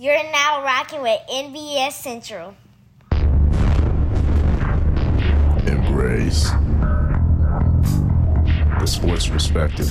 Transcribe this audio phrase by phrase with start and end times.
[0.00, 2.54] You're now rocking with NBS Central.
[5.66, 6.50] Embrace
[8.78, 9.90] the sports perspective.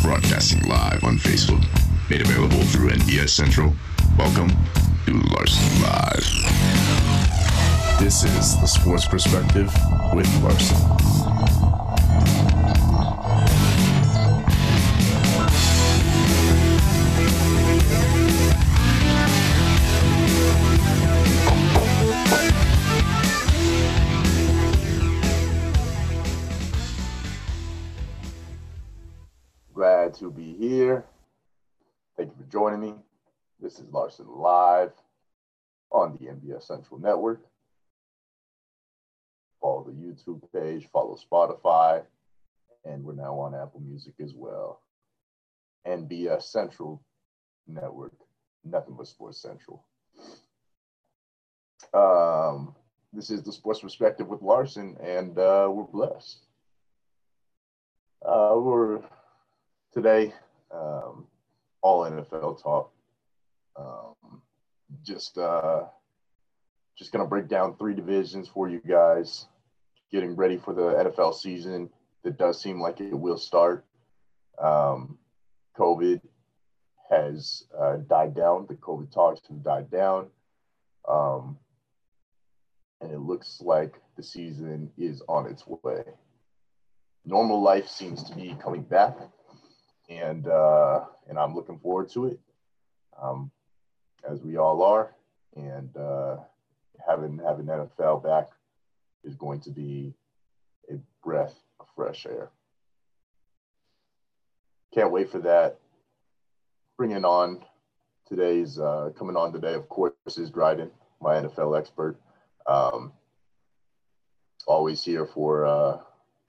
[0.00, 1.60] Broadcasting live on Facebook.
[2.08, 3.74] Made available through NBS Central.
[4.16, 4.50] Welcome
[5.12, 6.26] Larson Live.
[8.00, 9.72] This is the sports perspective
[10.12, 10.76] with Larson.
[29.72, 31.04] Glad to be here.
[32.16, 33.05] Thank you for joining me.
[33.58, 34.92] This is Larson Live
[35.90, 37.40] on the NBS Central Network.
[39.62, 42.02] Follow the YouTube page, follow Spotify,
[42.84, 44.82] and we're now on Apple Music as well.
[45.86, 47.02] NBS Central
[47.66, 48.12] Network,
[48.62, 49.86] nothing but Sports Central.
[51.94, 52.74] Um,
[53.14, 56.44] this is the Sports Perspective with Larson, and uh, we're blessed.
[58.22, 59.00] Uh, we're
[59.94, 60.34] today
[60.70, 61.26] um,
[61.80, 62.92] all NFL talk.
[63.78, 64.42] Um,
[65.02, 65.84] just uh,
[66.96, 69.46] just gonna break down three divisions for you guys,
[70.10, 71.90] getting ready for the NFL season.
[72.22, 73.84] That does seem like it will start.
[74.58, 75.18] Um,
[75.78, 76.20] COVID
[77.10, 78.66] has uh, died down.
[78.68, 80.28] The COVID talks have died down,
[81.08, 81.58] um,
[83.00, 86.02] and it looks like the season is on its way.
[87.24, 89.16] Normal life seems to be coming back
[90.08, 92.40] and uh, and I'm looking forward to it,
[93.20, 93.50] um,
[94.28, 95.14] as we all are.
[95.54, 96.36] And uh,
[97.06, 98.48] having having NFL back
[99.24, 100.14] is going to be
[100.90, 102.50] a breath of fresh air.
[104.94, 105.78] Can't wait for that.
[106.96, 107.62] Bringing on
[108.28, 110.90] today's uh, coming on today, of course, is Dryden,
[111.20, 112.18] my NFL expert.
[112.66, 113.12] Um,
[114.66, 115.98] always here for uh,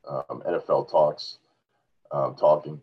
[0.07, 1.37] um, NFL talks,
[2.11, 2.81] um, talking.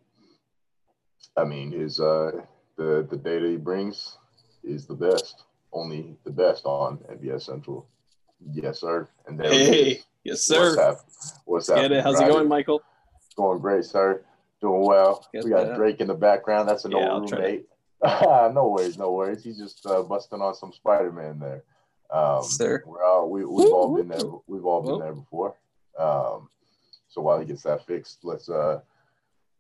[1.37, 2.33] I mean, his uh,
[2.77, 4.19] the the data he brings
[4.65, 7.87] is the best, only the best on NBS Central.
[8.53, 9.09] Yes, sir.
[9.27, 10.77] And there Hey, yes, What's sir.
[10.83, 11.01] hap-
[11.45, 11.99] What's happening?
[11.99, 12.03] it.
[12.05, 12.83] How's it going, Michael?
[13.37, 14.25] Going great, sir.
[14.61, 15.27] Doing well.
[15.33, 15.77] Get we got that.
[15.77, 16.69] Drake in the background.
[16.69, 17.67] That's an Yeah, I'll old roommate.
[18.03, 19.43] no worries, no worries.
[19.43, 21.65] He's just uh, busting on some Spider Man there.
[22.11, 22.83] Um, Sir.
[22.87, 24.21] We're all, we, we've all been there.
[24.47, 25.57] We've all been there before.
[25.99, 26.49] Um,
[27.09, 28.81] so while he gets that fixed, let's uh,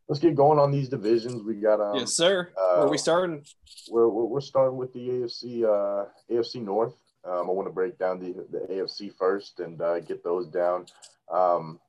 [0.08, 1.42] let's get going on these divisions.
[1.42, 2.50] We got um, yes, sir.
[2.58, 3.44] uh, Where are we starting?
[3.90, 6.94] we're, we're, starting with the AFC uh, AFC North.
[7.24, 10.86] Um, I want to break down the, the AFC first and uh, get those down.
[11.32, 11.80] Um,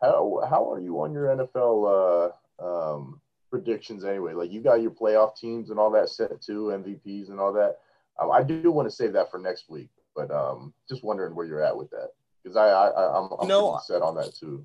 [0.00, 2.64] how how are you on your NFL uh,
[2.94, 3.20] um,
[3.50, 4.32] predictions anyway?
[4.32, 7.78] Like you got your playoff teams and all that set too, MVPs and all that.
[8.20, 11.46] Um, I do want to save that for next week, but um, just wondering where
[11.46, 12.08] you're at with that
[12.42, 13.78] because I, I I- I'm, I'm No.
[13.84, 14.64] set on that too.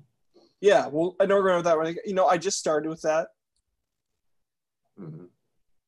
[0.60, 1.76] Yeah, well, I know we're going with that.
[1.76, 1.94] one.
[2.04, 3.28] You know, I just started with that.
[4.98, 5.24] hmm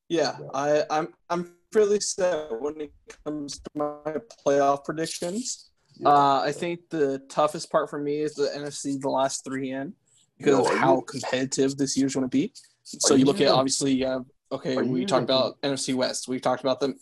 [0.09, 0.47] Yeah, Yeah.
[0.55, 2.93] I, I'm I'm fairly set when it
[3.25, 4.17] comes to my
[4.47, 5.71] playoff predictions.
[6.05, 9.93] Uh, I think the toughest part for me is the NFC, the last three in,
[10.39, 12.53] because Yo, of how you- competitive this year's going to be.
[12.85, 15.95] So you you look at obviously, you have okay, are we using talked about NFC
[15.95, 16.27] West.
[16.29, 16.97] We talked about them.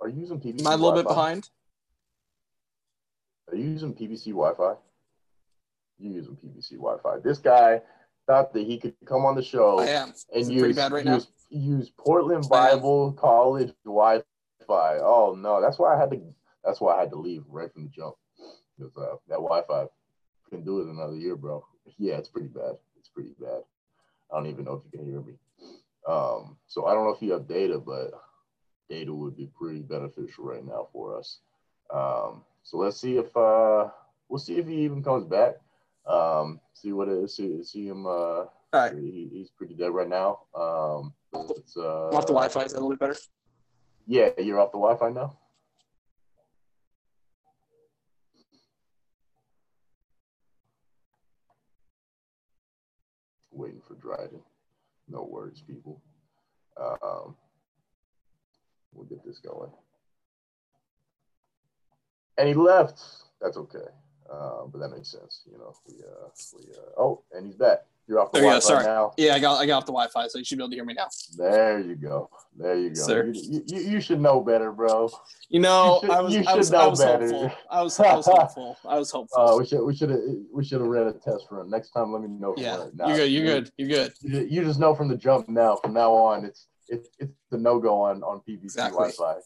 [0.00, 0.60] Are you using PBC?
[0.60, 1.14] Am I a little bit Wi-Fi?
[1.14, 1.50] behind?
[3.50, 4.74] Are you using PBC Wi-Fi?
[6.00, 7.18] You using PBC Wi-Fi?
[7.22, 7.80] This guy
[8.26, 11.14] thought that he could come on the show and Is use pretty bad right now?
[11.14, 14.98] use, use Portland Bible College Wi-Fi.
[14.98, 16.20] Oh no, that's why I had to.
[16.64, 18.14] That's why I had to leave right from the jump
[18.78, 19.86] because uh, that Wi-Fi
[20.48, 21.64] can do it another year, bro.
[21.98, 22.76] Yeah, it's pretty bad.
[22.98, 23.62] It's pretty bad.
[24.30, 25.34] I don't even know if you can hear me.
[26.08, 28.12] Um, so I don't know if you have data, but
[28.88, 31.38] data would be pretty beneficial right now for us.
[31.92, 33.88] Um, so let's see if uh,
[34.28, 35.56] we'll see if he even comes back.
[36.06, 37.36] Um, see what it is.
[37.36, 38.06] See, see him.
[38.06, 38.92] Uh, All right.
[38.94, 40.40] he, he's pretty dead right now.
[40.54, 41.14] Um,
[41.56, 42.62] it's, uh, I'm off the Wi-Fi.
[42.62, 43.16] Is that a little bit better?
[44.06, 45.36] Yeah, you're off the Wi-Fi now.
[53.52, 54.40] Waiting for Dryden.
[55.08, 56.00] No worries, people.
[56.80, 57.36] Um,
[58.94, 59.70] we'll get this going.
[62.38, 63.02] And he left.
[63.40, 63.78] That's okay.
[64.32, 65.42] Uh, but that makes sense.
[65.50, 67.80] You know, we, uh, we, uh, oh, and he's back.
[68.06, 68.48] You're off the There.
[68.48, 68.84] Wi-Fi Sorry.
[68.84, 69.12] now.
[69.16, 70.84] Yeah, I got I got off the Wi-Fi, so you should be able to hear
[70.84, 71.06] me now.
[71.36, 72.28] There you go.
[72.56, 72.94] There you go.
[73.00, 73.26] Sir.
[73.32, 75.10] You, you, you should know better, bro.
[75.48, 77.28] You know, You should- I was you I was, I was better.
[77.28, 77.52] hopeful.
[77.70, 78.76] I was I was hopeful.
[78.88, 79.40] I was hopeful.
[79.40, 80.20] Uh, we should we should have
[80.52, 81.70] we should have read a test run.
[81.70, 82.54] Next time, let me know.
[82.56, 83.08] yeah, right now.
[83.08, 83.70] you're good.
[83.76, 84.12] You're good.
[84.22, 84.50] You're good.
[84.50, 85.76] You, just know from the jump now.
[85.76, 89.12] From now on, it's it's it's the no go on on PBC Exactly.
[89.12, 89.40] Wi-Fi.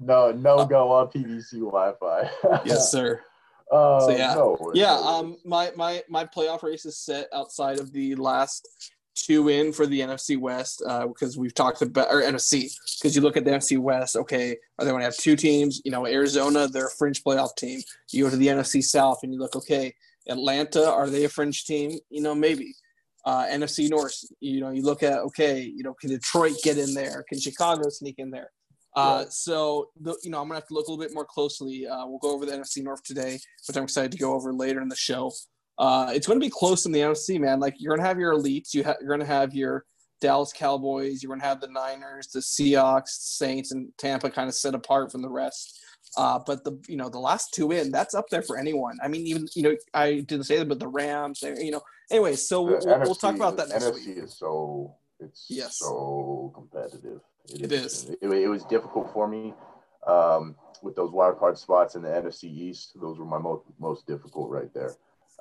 [0.00, 2.30] No no go on PBC Wi-Fi.
[2.64, 3.20] Yes, sir.
[3.72, 4.34] Uh, So, yeah.
[4.34, 5.02] no, Yeah, no.
[5.02, 8.68] um, my my my playoff race is set outside of the last
[9.14, 13.22] two in for the NFC West uh, because we've talked about or NFC because you
[13.22, 14.16] look at the NFC West.
[14.16, 15.80] Okay, are they going to have two teams?
[15.84, 17.80] You know, Arizona, they're a fringe playoff team.
[18.10, 19.94] You go to the NFC South and you look, okay,
[20.28, 21.98] Atlanta, are they a fringe team?
[22.10, 22.74] You know, maybe.
[23.24, 26.92] Uh, NFC North, you know, you look at okay, you know, can Detroit get in
[26.92, 27.24] there?
[27.28, 28.50] Can Chicago sneak in there?
[28.94, 31.86] Uh, so the, you know, I'm gonna have to look a little bit more closely.
[31.86, 34.80] Uh, we'll go over the NFC North today, which I'm excited to go over later
[34.82, 35.32] in the show.
[35.78, 37.58] Uh, it's going to be close in the NFC, man.
[37.58, 39.84] Like you're going to have your elites, you ha- you're going to have your
[40.20, 44.54] Dallas Cowboys, you're going to have the Niners, the Seahawks, Saints, and Tampa kind of
[44.54, 45.80] set apart from the rest.
[46.18, 48.98] Uh, but the you know the last two in, that's up there for anyone.
[49.02, 51.80] I mean, even you know I didn't say that, but the Rams, you know.
[52.10, 54.18] Anyway, so we'll, we'll, we'll talk about that next NFC week.
[54.18, 55.78] is so it's Yes.
[55.78, 57.20] so competitive.
[57.48, 58.10] It is.
[58.20, 59.54] It, it was difficult for me
[60.06, 62.92] um, with those wild card spots in the NFC East.
[63.00, 64.94] Those were my most most difficult right there.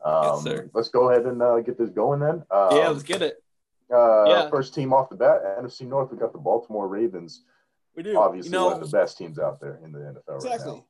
[0.03, 0.69] Um, sir.
[0.73, 2.43] let's go ahead and uh, get this going then.
[2.49, 3.43] Um, Yeah, let's get it.
[3.93, 4.49] uh, yeah.
[4.49, 6.11] First team off the bat, NFC North.
[6.11, 7.43] We got the Baltimore Ravens.
[7.95, 8.17] We do.
[8.17, 10.71] Obviously, you know, one of the best teams out there in the NFL Exactly.
[10.71, 10.85] right now.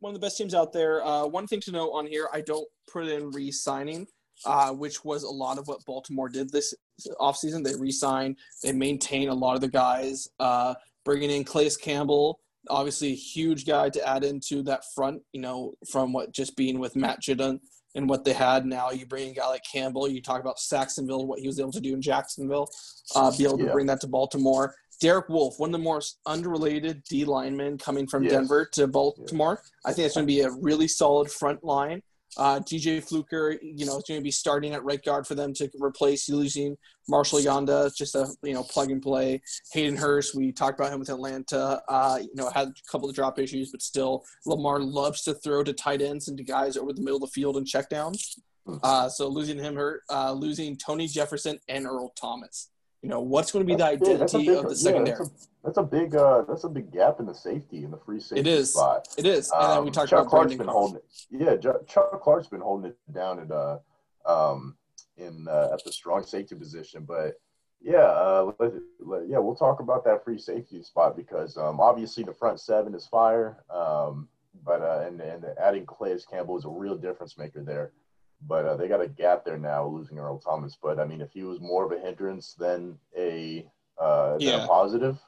[0.00, 1.04] One of the best teams out there.
[1.04, 4.06] Uh, one thing to note on here, I don't put in re-signing,
[4.44, 6.74] uh, which was a lot of what Baltimore did this
[7.20, 7.64] offseason.
[7.64, 10.74] They re-signed, they maintain a lot of the guys, uh,
[11.04, 15.74] bringing in Calais Campbell, obviously a huge guy to add into that front, you know,
[15.90, 17.60] from what just being with Matt Judon
[17.94, 18.66] and what they had.
[18.66, 21.72] Now you bring a guy like Campbell, you talk about Sacksonville, what he was able
[21.72, 22.68] to do in Jacksonville,
[23.14, 23.72] uh, be able to Yeah.
[23.72, 24.74] bring that to Baltimore.
[25.00, 28.32] Derek Wolfe, one of the most underrated D linemen coming from Yes.
[28.32, 29.62] Denver to Baltimore.
[29.84, 32.02] I think it's going to be a really solid front line.
[32.36, 35.52] Uh, DJ Fluker, you know, is going to be starting at right guard for them
[35.54, 36.76] to replace losing
[37.08, 39.40] Marshal Yanda, just a you know plug and play.
[39.72, 41.80] Hayden Hurst, we talked about him with Atlanta.
[41.88, 45.62] Uh, you know, had a couple of drop issues, but still, Lamar loves to throw
[45.62, 48.38] to tight ends and to guys over the middle of the field and check downs.
[48.82, 52.70] Uh, so losing him hurt, uh, losing Tony Jefferson and Earl Thomas.
[53.06, 54.70] You know, what's going to be That's the big- that's a identity big- of the
[54.70, 55.16] yeah, secondary?
[55.18, 57.98] that's, a, that's a big uh, that's a big gap in the safety in the
[57.98, 58.72] free safety is.
[58.72, 59.06] spot.
[59.16, 61.04] It is, and then we Um, talked Chuck about Clark's Brandon been holding it.
[61.30, 61.56] Yeah,
[61.86, 63.78] Chuck Clark's been holding it down at uh
[64.26, 64.76] um
[65.18, 67.34] in uh, at the strong safety position, but
[67.80, 72.24] yeah, uh, let, let- yeah, we'll talk about that free safety spot because um, obviously
[72.24, 74.26] the front seven is fire, um,
[74.64, 77.92] but uh, and and adding Calais Campbell is a real difference maker there.
[78.42, 80.76] But uh, they got a gap there now, losing Earl Thomas.
[80.80, 83.66] But I mean, if he was more of a hindrance than a
[83.98, 84.64] uh, than Yeah.
[84.64, 85.18] a positive,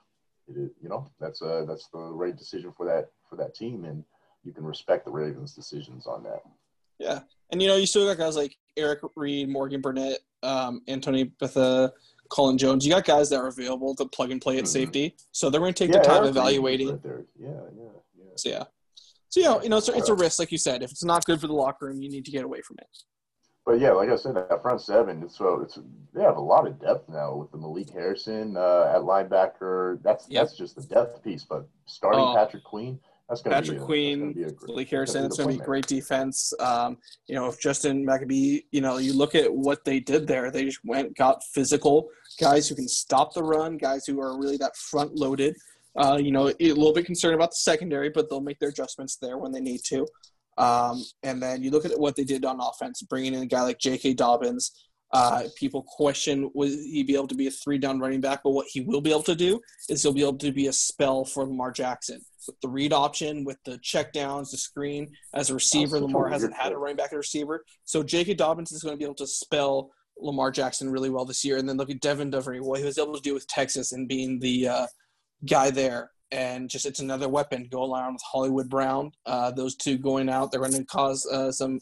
[0.47, 4.05] it you know, that's a that's the right decision for that for that team, and
[4.45, 6.43] you can respect the Ravens' decisions on that.
[6.99, 7.21] Yeah,
[7.51, 11.93] and you know, you still got guys like Eric Reid, Morgan Burnett, um, Anthony Betha,
[12.29, 12.85] Colin Jones.
[12.87, 14.69] You got guys that are available to plug and play at Mhm.
[14.69, 16.89] safety, so they're going to take their time Eric evaluating.
[17.03, 17.25] right.
[17.39, 17.85] Yeah, yeah,
[18.19, 18.25] yeah.
[18.37, 18.65] So yeah,
[19.29, 20.83] so you know, you know, it's, it's a risk, like you said.
[20.83, 22.87] If it's not good for the locker room, you need to get away from it.
[23.67, 25.79] But yeah, like I said, that front seven, it's so it's
[26.15, 30.03] they have a lot of depth now with the Malik Harrison uh, at linebacker.
[30.03, 30.43] That's Yep.
[30.43, 31.45] that's just the depth piece.
[31.45, 32.35] But starting Oh.
[32.35, 32.99] Patrick Queen,
[33.29, 35.51] that's going to be Patrick a, that's Queen, be a great, Malik Harrison, it's going
[35.51, 36.55] to be great defense.
[36.61, 40.51] Um, you know, if Justin Madubuike, you know, you look at what they did there,
[40.51, 42.09] they just went, got physical
[42.41, 45.55] guys who can stop the run, guys who are really that front loaded.
[45.97, 49.17] Uh, you know, a little bit concerned about the secondary, but they'll make their adjustments
[49.21, 50.07] there when they need to.
[50.59, 53.63] Um, and then you look at what they did on offense, bringing in a guy
[53.63, 54.15] like J.K.
[54.15, 54.73] Dobbins.
[55.11, 58.51] Uh, people question will he be able to be a three down running back, but
[58.51, 61.25] what he will be able to do is he'll be able to be a spell
[61.25, 65.09] for Lamar Jackson with the read option, with the check downs, the screen.
[65.33, 67.65] As a receiver, Lamar hasn't had a running back at receiver.
[67.85, 68.35] So J.K.
[68.35, 71.57] Dobbins is going to be able to spell Lamar Jackson really well this year.
[71.57, 74.09] And then look at Devin Duvernay, what he was able to do with Texas and
[74.09, 74.87] being the uh,
[75.47, 76.11] guy there.
[76.31, 77.69] And just it's another weapon.
[77.71, 79.13] Go along with Hollywood Brown.
[79.25, 81.81] Uh, those two going out, they're going to cause uh, some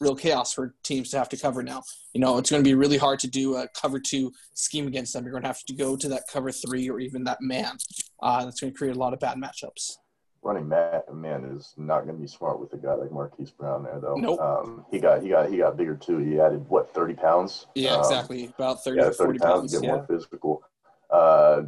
[0.00, 1.82] real chaos for teams to have to cover now.
[2.14, 5.12] You know, it's going to be really hard to do a cover two scheme against
[5.12, 5.24] them.
[5.24, 7.76] You're going to have to go to that cover three or even that man.
[8.22, 9.98] Uh, that's going to create a lot of bad matchups.
[10.42, 14.00] running man is not going to be smart with a guy like Marquise Brown there
[14.00, 14.14] though.
[14.16, 14.40] Nope.
[14.40, 16.18] Um, he got he got he got bigger too.
[16.18, 17.66] He added what thirty pounds.
[17.74, 18.46] Yeah, Um, exactly.
[18.58, 19.72] About 30 yeah, to 40 pounds.
[19.72, 19.90] get Yeah.
[19.96, 20.62] more physical.
[21.10, 21.62] Uh,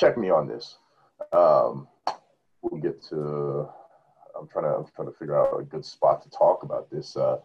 [0.00, 0.78] check me on this.
[1.32, 1.86] Um,
[2.62, 3.68] we'll get to.
[4.38, 7.16] I'm trying to I'm trying to figure out a good spot to talk about this.
[7.16, 7.38] Uh,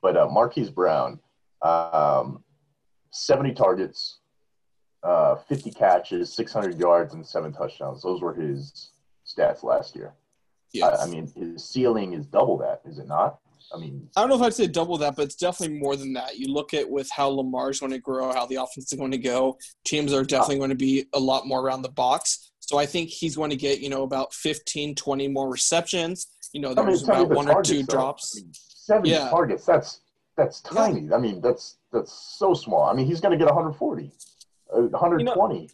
[0.00, 1.18] but uh, Marquise Brown,
[1.62, 2.44] Um,
[3.10, 4.18] 70 targets,
[5.02, 8.02] uh, 50 catches, 600 yards, and seven touchdowns.
[8.02, 8.90] Those were his
[9.26, 10.14] stats last year.
[10.72, 11.00] Yes.
[11.00, 13.38] I, I mean, his ceiling is double that, is it not?
[13.74, 16.12] I mean, I don't know if I'd say double that, but it's definitely more than
[16.14, 16.38] that.
[16.38, 19.18] You look at with how Lamar's going to grow, how the offense is going to
[19.18, 19.58] go.
[19.84, 22.52] Teams are definitely going to be a lot more around the box.
[22.60, 26.28] So I think he's going to get, you know, about 15, 20 more receptions.
[26.52, 27.94] You know, I mean, there's about the one or two though.
[27.94, 28.36] drops.
[28.36, 29.30] I mean, 70 Yeah.
[29.30, 29.64] targets.
[29.64, 30.00] That's
[30.36, 31.12] that's tiny.
[31.12, 32.84] I mean, that's that's so small.
[32.84, 34.12] I mean, he's going to get 140,
[34.74, 35.70] uh, 120.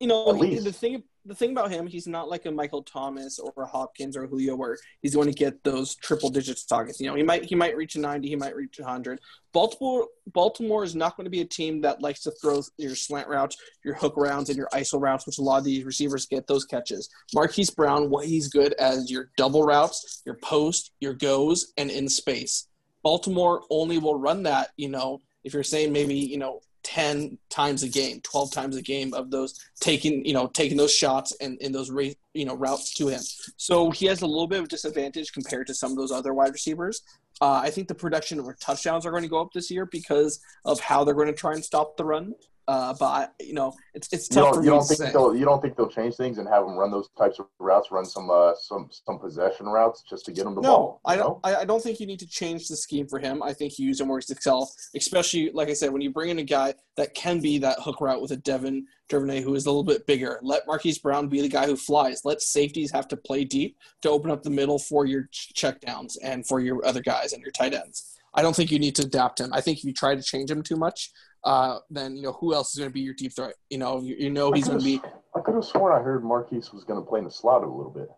[0.00, 0.64] You know, At he- least.
[0.64, 4.16] the thing the thing about him, he's not like a Michael Thomas or a Hopkins
[4.16, 7.00] or a Julio where he's going to get those triple digits targets.
[7.00, 9.20] You know, he might he might reach a 90, he might reach a 100.
[9.52, 13.28] Baltimore Baltimore is not going to be a team that likes to throw your slant
[13.28, 16.46] routes, your hook rounds, and your ISO routes, which a lot of these receivers get
[16.46, 17.08] those catches.
[17.34, 22.08] Marquise Brown, what he's good as your double routes, your post, your goes, and in
[22.08, 22.68] space.
[23.02, 27.82] Baltimore only will run that, you know, if you're saying maybe, you know, 10 times
[27.82, 31.58] a game, 12 times a game of those taking, you know, taking those shots and
[31.60, 31.90] in those,
[32.32, 33.20] you know, routes to him.
[33.56, 36.52] So he has a little bit of disadvantage compared to some of those other wide
[36.52, 37.02] receivers.
[37.40, 40.40] Uh, I think the production of touchdowns are going to go up this year because
[40.64, 42.34] of how they're going to try and stop the run.
[42.68, 45.12] Uh, but I, you know, it's it's tough for don't, you don't to think say.
[45.12, 47.92] they'll you don't think they'll change things and have them run those types of routes,
[47.92, 51.00] run some uh, some some possession routes just to get them the No, ball.
[51.06, 51.38] you I don't.
[51.44, 53.40] I I don't think you need to change the scheme for him.
[53.40, 56.30] I think you use him where he's excel, especially like I said, when you bring
[56.30, 59.66] in a guy that can be that hook route with a Devin Duvernay who is
[59.66, 60.40] a little bit bigger.
[60.42, 62.22] Let Marquise Brown be the guy who flies.
[62.24, 65.80] Let safeties have to play deep to open up the middle for your ch- check
[65.82, 68.15] downs and for your other guys and your tight ends.
[68.36, 69.50] I don't think you need to adapt him.
[69.52, 71.10] I think if you try to change him too much,
[71.44, 73.54] uh, then you know who else is going to be your deep threat.
[73.70, 75.00] You know, you, you know he's going to be
[75.34, 77.66] I could have sworn I heard Marquise was going to play in the slot a
[77.66, 78.08] little bit.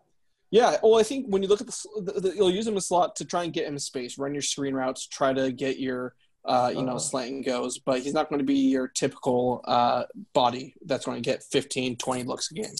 [0.51, 2.81] Yeah, well, I think when you look at the, the, the you'll use him a
[2.81, 6.15] slot to try and get him space, run your screen routes, try to get your,
[6.43, 6.99] uh, you know, Uh-huh.
[6.99, 7.77] slant and goes.
[7.77, 11.97] But he's not going to be your typical uh, body that's going to get 15,
[11.97, 12.73] 20 looks a game.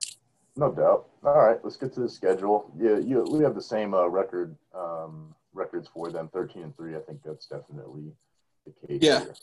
[0.55, 1.09] No doubt.
[1.23, 2.71] All right, let's get to the schedule.
[2.77, 6.95] Yeah, you, we have the same uh, record um, records for them, thirteen and three.
[6.95, 8.11] I think that's definitely
[8.65, 8.99] the case.
[9.01, 9.19] Yeah.
[9.19, 9.33] here.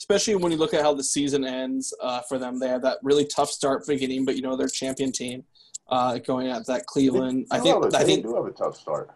[0.00, 2.98] Especially when you look at how the season ends uh, for them, they have that
[3.02, 5.42] really tough start beginning, but you know they're champion team
[5.88, 7.46] uh, going at that Cleveland.
[7.50, 9.10] They I think, have a- I they think, do have a tough start.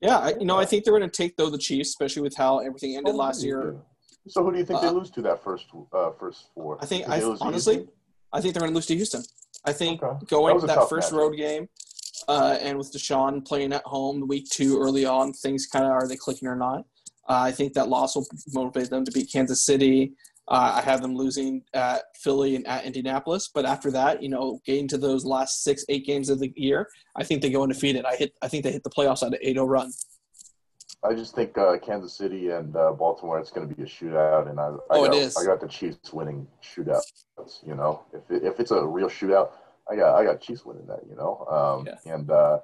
[0.00, 2.36] yeah, I, you know, I think they're going to take though the Chiefs, especially with
[2.36, 3.76] how everything ended Oh, last year.
[4.28, 6.76] So who do you think they Uh, lose to that first uh, first four?
[6.82, 7.86] I think I they honestly,
[8.32, 9.22] I think they're going to lose to Houston.
[9.64, 10.26] I think Okay.
[10.26, 11.16] Going a that, first matchup.
[11.18, 11.68] road game,
[12.28, 16.08] uh, and with Deshaun playing at home week two early on, things kind of are
[16.08, 16.80] they clicking or not?
[17.28, 20.12] Uh, I think that loss will motivate them to beat Kansas City.
[20.48, 24.60] Uh, I have them losing at Philly and at Indianapolis, but after that, you know,
[24.64, 28.04] getting to those last six, eight games of the year, I think they go undefeated.
[28.04, 29.92] I hit, I think they hit the playoffs at an 8-0 run.
[31.02, 33.38] I just think uh, Kansas City and uh, Baltimore.
[33.38, 35.36] It's going to be a shootout, and I, I Oh, it got, is.
[35.36, 37.02] I got the Chiefs winning shootout.
[37.66, 39.50] You know, if it, if it's a real shootout,
[39.90, 41.00] I got I got Chiefs winning that.
[41.08, 42.58] You know, um, and uh,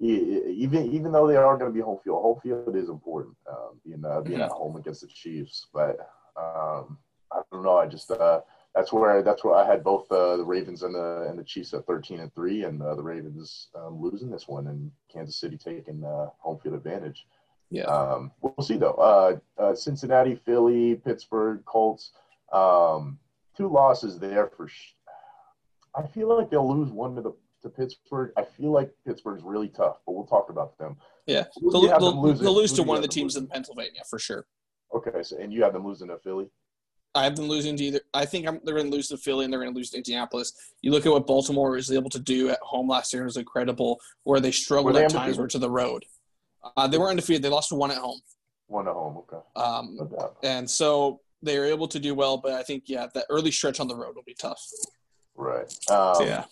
[0.00, 3.36] even even though they are going to be home field, home field is important.
[3.48, 5.98] Um, being uh, being at home against the Chiefs, but
[6.36, 6.98] um,
[7.32, 7.76] I don't know.
[7.76, 8.40] I just uh,
[8.74, 11.74] that's where that's where I had both uh, the Ravens and the and the Chiefs
[11.74, 15.58] at thirteen and three, and uh, the Ravens um, losing this one, and Kansas City
[15.58, 17.26] taking uh, home field advantage.
[17.70, 17.84] Yeah.
[17.84, 18.94] Um, we'll see though.
[18.94, 22.12] Uh, uh, Cincinnati, Philly, Pittsburgh, Colts.
[22.52, 23.18] Um,
[23.56, 24.68] two losses there for.
[24.68, 24.94] Sh-
[25.94, 27.32] I feel like they'll lose one to the
[27.62, 28.32] to Pittsburgh.
[28.36, 30.96] I feel like Pittsburgh's really tough, but we'll talk about them.
[31.26, 31.44] Yeah.
[31.60, 32.44] They'll, they'll, them losing?
[32.44, 33.44] they'll lose to one of the teams losing?
[33.44, 34.46] in Pennsylvania for sure.
[34.94, 36.48] Okay, so and you have them losing to Philly.
[37.14, 38.00] I have them losing to either.
[38.14, 39.96] I think I'm, they're going to lose to Philly and they're going to lose to
[39.96, 40.52] Indianapolis.
[40.80, 43.36] You look at what Baltimore was able to do at home last year; it was
[43.36, 44.00] incredible.
[44.24, 46.04] Where they struggled Were they at times were to the road.
[46.76, 47.42] Uh, they were undefeated.
[47.42, 48.20] They lost one at home,
[48.66, 49.18] One at home.
[49.18, 52.36] Okay, um, no and so they were able to do well.
[52.36, 54.62] But I think yeah, that early stretch on the road will be tough.
[55.40, 55.90] Right.
[55.90, 56.44] Um, yeah,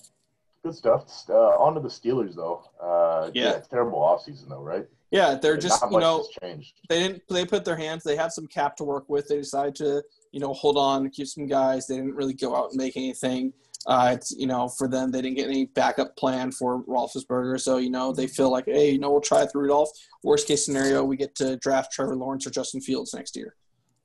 [0.64, 1.04] Good stuff.
[1.28, 2.64] Uh, on to the Steelers though.
[2.82, 3.44] Uh, Yeah.
[3.44, 3.58] yeah.
[3.70, 4.86] Terrible offseason though, right?
[5.10, 6.74] yeah, they're just you know changed.
[6.88, 9.74] they didn't they put their hands they had some cap to work with they decided
[9.76, 10.02] to
[10.32, 13.50] you know hold on keep some guys they didn't really go out and make anything
[13.86, 17.78] uh, it's you know for them they didn't get any backup plan for Roethlisberger so
[17.78, 19.88] you know they feel like hey you know we'll try it through Rudolph
[20.22, 23.54] worst case scenario we get to draft Trevor Lawrence or Justin Fields next year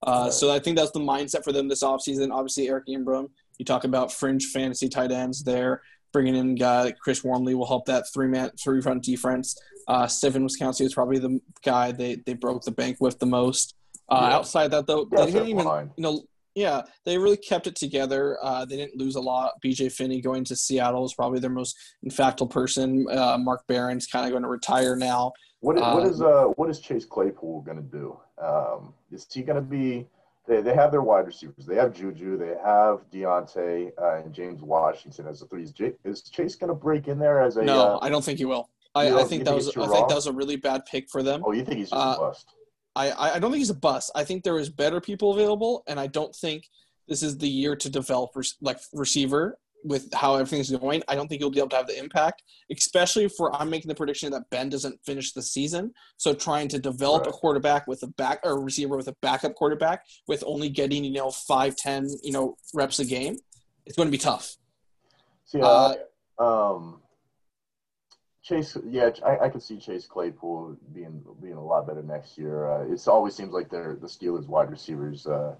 [0.04, 0.32] uh, Right.
[0.34, 3.84] so I think that's the mindset for them this offseason obviously Eric Ebron you talk
[3.84, 5.82] about fringe fantasy tight ends there
[6.12, 9.56] bringing in guy like Chris Wormley will help that three man three front defense
[9.88, 13.76] uh, Stefen Wisniewski is probably the guy they, they broke the bank with the most.
[14.10, 14.36] Uh, Yeah.
[14.36, 15.92] Outside that, though, Yeah, they didn't even, line.
[15.96, 16.24] you know,
[16.56, 18.38] yeah, they really kept it together.
[18.42, 19.54] Uh, they didn't lose a lot.
[19.64, 23.08] BJ Finney going to Seattle is probably their most impactful person.
[23.10, 25.34] Uh, Mark Barron's kind of going to retire now.
[25.62, 28.20] What, what Uh, uh what is Chase Claypool going to do?
[28.42, 30.08] Um, is he going to be
[30.48, 31.66] they, they have their wide receivers.
[31.66, 32.38] They have Juju.
[32.38, 35.74] They have Diontae uh, and James Washington as the threes.
[36.04, 37.64] Is Chase going to break in there as a?
[37.64, 38.70] No, uh, I don't think he will.
[38.96, 41.42] I, I think that was I think that was a really bad pick for them.
[41.46, 42.48] oh, you think he's just Uh, a bust?
[42.96, 44.12] I, I don't think he's a bust.
[44.14, 46.70] I think there is better people available, and I don't think
[47.08, 51.04] this is the year to develop rec- like receiver with how everything's going.
[51.08, 53.96] I don't think he'll be able to have the impact, especially for I'm making the
[53.96, 55.94] prediction that Ben doesn't finish the season.
[56.18, 59.56] So trying to develop a quarterback with a back or a receiver with a backup
[59.56, 63.38] quarterback with only getting you know five ten you know reps a game,
[63.86, 64.56] it's going to be tough.
[65.46, 65.96] See, uh,
[66.40, 67.02] um,
[68.44, 72.70] Chase, yeah, I, I could see Chase Claypool being being a lot better next year.
[72.70, 75.26] Uh, it always seems like they're the Steelers wide receivers.
[75.26, 75.56] Uh,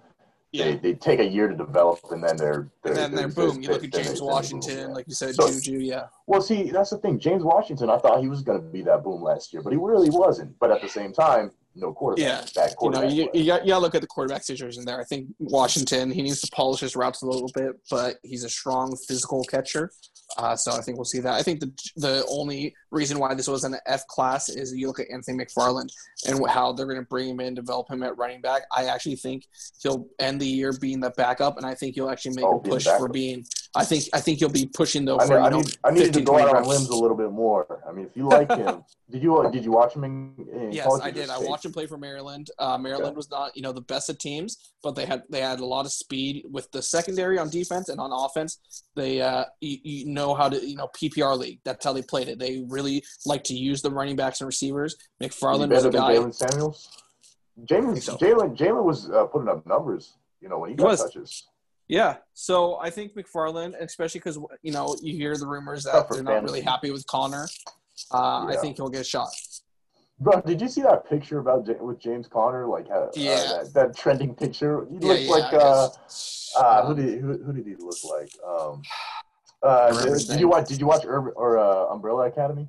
[0.54, 3.62] they, they take a year to develop, and then they're, and then they're boom.
[3.62, 4.86] You look at James Washington, yeah.
[4.88, 6.06] like you said, So- Juju, yeah.
[6.28, 7.20] Well, see, that's the thing.
[7.20, 9.78] James Washington, I thought he was going to be that boom last year, but he
[9.78, 10.58] really wasn't.
[10.60, 12.46] But at the same time, no quarterback.
[12.56, 12.64] Yeah.
[12.64, 15.00] bad you know, you, you, got, you got to look at the quarterback situation there.
[15.00, 18.50] I think Washington, he needs to polish his routes a little bit, but he's a
[18.50, 19.92] strong physical catcher.
[20.38, 21.34] Uh, so I think we'll see that.
[21.34, 25.00] I think the the only reason why this was an F class is you look
[25.00, 25.90] at Anthony McFarland
[26.28, 28.64] and how they're going to bring him in, develop him at running back.
[28.76, 29.46] I actually think
[29.82, 32.62] he'll end the year being the backup, and I think he'll actually make Oh, a
[32.62, 33.46] push for being.
[33.76, 35.92] I think I think he'll be pushing though I, for need, I, know need, I
[35.92, 37.82] needed to 15, go out on limbs a little bit more.
[37.88, 41.00] I mean, if you like him, did you did you watch him in, in Yes?
[41.02, 41.30] I did.
[41.30, 42.50] I watched him play for Maryland.
[42.60, 43.16] Uh, Maryland Okay.
[43.16, 45.86] was not, you know, the best of teams, but they had they had a lot
[45.86, 48.60] of speed with the secondary on defense and on offense.
[48.96, 51.60] They, uh, you, you know how to, you know, PPR league.
[51.66, 52.38] That's how they played it.
[52.38, 54.96] They really like to use the running backs and receivers.
[55.22, 56.14] McFarland was a guy.
[56.14, 56.88] Jaylen Samuels.
[57.66, 58.16] Jalen so.
[58.18, 60.14] Jalen Jalen was uh, putting up numbers.
[60.40, 61.02] You know when he got was.
[61.04, 61.48] touches.
[61.90, 66.14] Yeah, so I think McFarland, especially because you know you hear the rumors that for
[66.16, 67.48] they're not really happy with Conner.
[68.12, 69.30] Uh, I think he'll get a shot.
[70.20, 72.68] Bro, did you see that picture about J- with James Conner?
[72.68, 73.32] Like, uh, Yeah.
[73.34, 74.88] uh, that, that trending picture.
[74.90, 75.32] He Yeah, looked yeah.
[75.32, 75.90] like uh,
[76.58, 78.30] uh, who did who, who did he look like?
[78.48, 78.82] Um,
[79.64, 80.68] uh, remember did you watch?
[80.68, 82.68] Did you watch Urban, or uh, Umbrella Academy?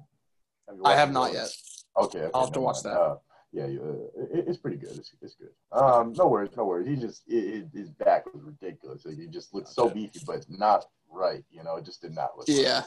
[0.69, 1.49] Have I have not yet.
[1.97, 2.97] Okay, okay, I'll have to watch mind.
[2.97, 3.01] that.
[3.01, 3.17] Uh,
[3.53, 4.91] yeah, you, uh, it, it's pretty good.
[4.97, 5.51] It's, it's good.
[5.73, 6.89] Um, no worries, no worries.
[6.89, 9.05] He just it, his back was ridiculous.
[9.05, 11.45] Like, he just looked so beefy, but not right.
[11.51, 12.49] You know, it just did not look.
[12.49, 12.59] right.
[12.59, 12.83] Yeah,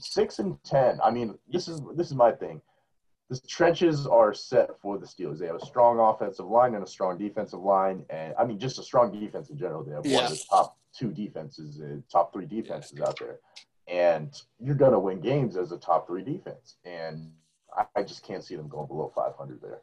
[0.00, 0.98] six and ten.
[1.04, 2.60] I mean, this is this is my thing.
[3.30, 5.38] The trenches are set for the Steelers.
[5.38, 8.78] They have a strong offensive line and a strong defensive line, and I mean, just
[8.78, 9.84] a strong defense in general.
[9.84, 13.38] They have one of the top two defenses, uh, top three defenses out there,
[13.88, 16.76] and you're gonna win games as a top three defense.
[16.84, 17.32] And
[17.76, 19.82] I, I just can't see them going below 500 there.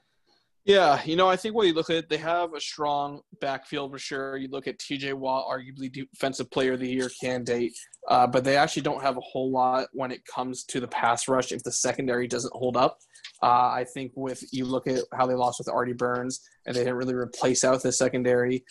[0.65, 3.91] Yeah, you know, I think when you look at it, they have a strong backfield
[3.91, 4.37] for sure.
[4.37, 7.73] You look at TJ Watt, arguably defensive player of the year candidate,
[8.07, 11.27] uh, but they actually don't have a whole lot when it comes to the pass
[11.27, 12.99] rush if the secondary doesn't hold up.
[13.41, 16.81] Uh, I think with you look at how they lost with Artie Burns and they
[16.81, 18.63] didn't really replace out the secondary,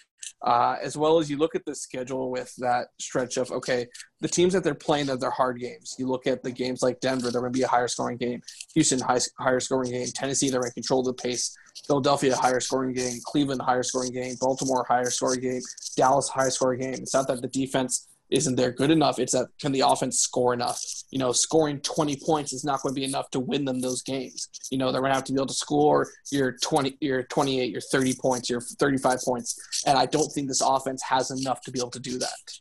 [0.46, 3.86] uh, as well as you look at the schedule with that stretch of okay,
[4.20, 5.96] the teams that they're playing that they're hard games.
[5.98, 8.40] You look at the games like Denver, they're going to be a higher scoring game.
[8.74, 10.06] Houston, high, higher scoring game.
[10.14, 11.56] Tennessee, they're going to control the pace.
[11.88, 13.18] Philadelphia, higher scoring game.
[13.24, 14.36] Cleveland, higher scoring game.
[14.40, 15.60] Baltimore, higher scoring game.
[15.96, 16.94] Dallas, higher scoring game.
[16.94, 19.18] It's not that the defense isn't there good enough.
[19.18, 20.82] It's that can the offense score enough?
[21.10, 24.02] You know, scoring 20 points is not going to be enough to win them those
[24.02, 24.48] games.
[24.70, 27.70] You know, they're going to have to be able to score your 20, your 28,
[27.70, 29.82] your 30 points, your 35 points.
[29.86, 32.60] And I don't think this offense has enough to be able to do that.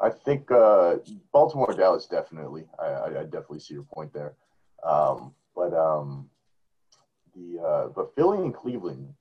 [0.00, 0.96] I think uh,
[1.32, 2.64] Baltimore, Dallas, definitely.
[2.78, 4.34] I, I, I definitely see your point there.
[4.84, 6.28] Um, but um,
[7.34, 9.14] the uh, but Philly and Cleveland,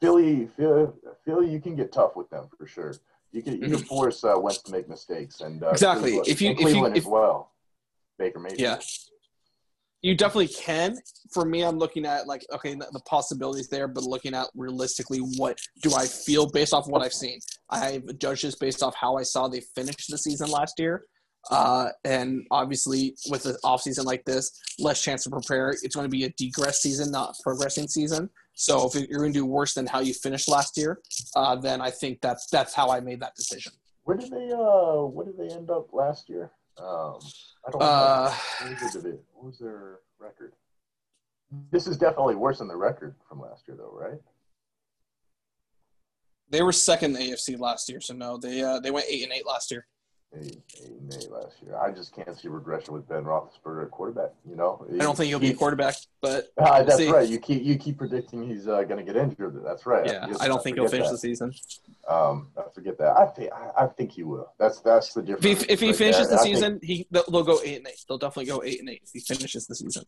[0.00, 0.88] Philly, Philly,
[1.24, 2.94] Philly, you can get tough with them for sure.
[3.32, 5.74] You can you can force uh, Wentz to make mistakes and uh, Mm-hmm.
[5.74, 6.10] Exactly.
[6.10, 7.52] Cleveland, If you- if you- Cleveland if- as well.
[8.18, 8.60] Baker Mayfield.
[8.60, 8.78] Yeah.
[10.02, 10.96] You definitely can.
[11.32, 15.58] For me, I'm looking at like okay, the possibilities there, but looking at realistically, what
[15.82, 17.38] do I feel based off what I've seen?
[17.68, 21.04] I've judged this based off how I saw they finished the season last year,
[21.50, 25.68] uh, and obviously with an off season like this, less chance to prepare.
[25.82, 28.30] It's going to be a degress season, not progressing season.
[28.60, 31.00] So if you're going to do worse than how you finished last year,
[31.34, 33.72] uh, then I think that's that's how I made that decision.
[34.04, 36.50] Where did they uh where did they end up last year?
[36.76, 37.18] Um,
[37.66, 37.86] I don't Uh,
[38.60, 38.70] know.
[38.70, 40.52] What was, their, what was their record?
[41.72, 44.20] This is definitely worse than the record from last year, though, right?
[46.50, 49.22] they were second in the AFC last year, so no, they uh, they went eight
[49.22, 49.86] and eight last year.
[50.32, 51.76] Eight, eight and eight last year.
[51.76, 54.30] I just can't see regression with Ben Roethlisberger at quarterback.
[54.48, 57.10] You know, I don't think he'll be a quarterback, but Ah, that's see.
[57.10, 57.28] right.
[57.28, 59.60] You keep you keep predicting he's uh, going to get injured.
[59.64, 60.06] That's right.
[60.06, 61.12] yeah, forget- I don't think he'll finish that.
[61.14, 61.52] the season.
[62.08, 63.16] Um, I forget that.
[63.18, 64.52] I think I, I think he will.
[64.56, 65.62] That's that's the If difference.
[65.64, 66.36] he, if he right finishes there.
[66.36, 68.04] the I think- season, he they'll, they'll go eight and eight.
[68.08, 70.04] They'll definitely go eight and eight if he finishes the season.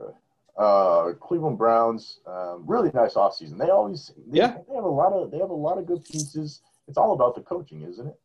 [0.00, 0.12] okay.
[0.58, 3.58] uh, Cleveland Browns, um, really nice offseason.
[3.58, 4.56] They always, they, Yeah.
[4.68, 6.62] they have a lot of, they have a lot of good pieces.
[6.88, 8.18] It's all about the coaching, isn't it?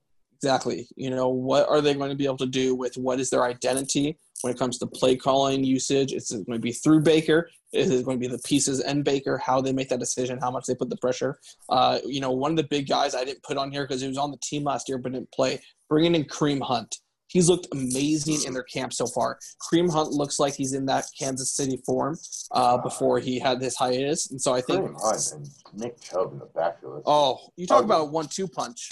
[0.44, 0.88] Exactly.
[0.96, 3.44] You know, what are they going to be able to do with what is their
[3.44, 6.14] identity when it comes to play calling usage?
[6.14, 7.50] Is it going to be through Baker?
[7.74, 9.38] Is it going to be the pieces and Baker?
[9.38, 10.40] How they make that decision?
[10.40, 11.40] How much they put the pressure?
[11.70, 14.08] Uh, you know, one of the big guys I didn't put on here because he
[14.08, 15.62] was on the team last year but didn't play.
[15.90, 16.96] Bringing in Kareem Hunt.
[17.28, 19.40] He's looked amazing in their camp so far.
[19.62, 22.18] Kareem Hunt looks like he's in that Kansas City form
[22.52, 26.34] uh, before he had this hiatus, and so I think Kareem Hunt and Nick Chubb
[26.34, 27.04] in the backfield.
[27.06, 28.90] Oh, you talk about a one-two punch.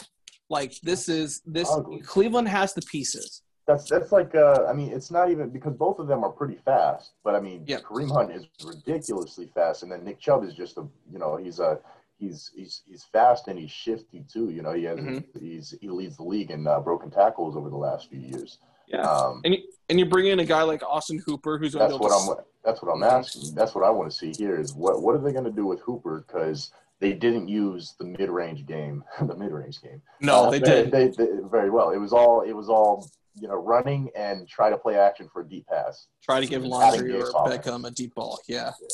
[0.49, 1.99] Like this is this Ugly.
[2.01, 3.43] Cleveland has the pieces.
[3.67, 6.57] That's that's like uh, I mean, it's not even because both of them are pretty
[6.65, 7.11] fast.
[7.23, 7.79] But I mean, Yeah.
[7.81, 11.59] Kareem Hunt is ridiculously fast, and then Nick Chubb is just a you know he's
[11.59, 11.79] a
[12.17, 14.49] he's he's he's fast and he's shifty too.
[14.49, 15.23] You know, he has Mhm.
[15.39, 18.57] he's he leads the league in uh, broken tackles over the last few years.
[18.87, 19.01] Yeah.
[19.07, 21.99] Um, And you, and you bring in a guy like Austin Hooper who's that's to
[21.99, 23.19] be able what to I'm that's what I'm Mhm.
[23.19, 23.53] asking.
[23.53, 25.67] That's what I want to see here is what what are they going to do
[25.67, 30.01] with Hooper because they didn't use the mid range game, the mid range game.
[30.21, 30.91] No, Uh, they did.
[30.91, 31.91] They, they, very well.
[31.91, 33.09] It was all it was all
[33.39, 36.07] you know running and try to play action for a deep pass.
[36.23, 37.65] Try to give Landry or offense.
[37.65, 38.39] Beckham a deep ball.
[38.47, 38.71] Yeah.
[38.81, 38.87] Yeah.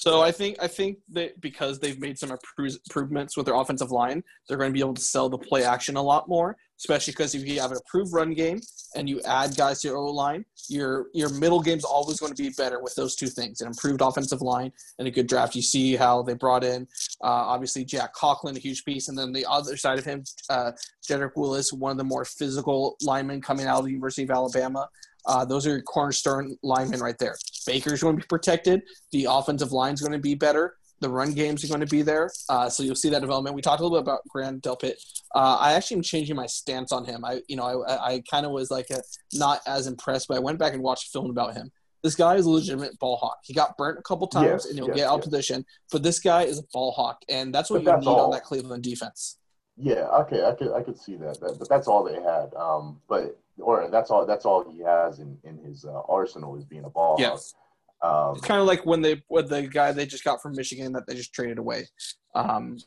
[0.00, 4.24] So I think I think that because they've made some improvements with their offensive line,
[4.48, 6.56] they're going to be able to sell the play action a lot more.
[6.78, 8.58] Especially because if you have an approved run game
[8.96, 12.42] and you add guys to your O line, your your middle game's always going to
[12.42, 15.54] be better with those two things: an improved offensive line and a good draft.
[15.54, 16.88] You see how they brought in
[17.22, 20.72] uh, obviously Jack Conklin, a huge piece, and then the other side of him, uh,
[21.06, 24.88] Jedrick Wills, one of the more physical linemen coming out of the University of Alabama.
[25.26, 27.36] Uh, those are your cornerstone linemen right there.
[27.66, 28.82] Baker's going to be protected.
[29.12, 30.76] The offensive line's going to be better.
[31.00, 32.30] The run games are going to be there.
[32.48, 33.56] Uh, so you'll see that development.
[33.56, 34.94] We talked a little bit about Grant Delpit.
[35.34, 37.24] Uh, I actually am changing my stance on him.
[37.24, 39.00] I, you know, I, I kind of was like a,
[39.32, 41.72] not as impressed, but I went back and watched a film about him.
[42.02, 43.38] This guy is a legitimate ball hawk.
[43.44, 45.24] He got burnt a couple times, Yes, and he'll yes, get out yes.
[45.24, 45.66] position.
[45.92, 48.30] But this guy is a ball hawk, and that's what But you that's need on
[48.30, 49.36] that Cleveland defense.
[49.76, 52.54] Yeah, okay, I could I could see that, that but that's all they had.
[52.54, 56.64] Um, but or that's all that's all he has in in his uh, arsenal is
[56.64, 57.16] being a ball.
[57.18, 57.30] Yeah.
[57.30, 57.40] hawk.
[58.02, 60.92] Um, It's kind of like when they with the guy they just got from Michigan
[60.92, 61.86] that they just traded away,
[62.34, 62.78] um,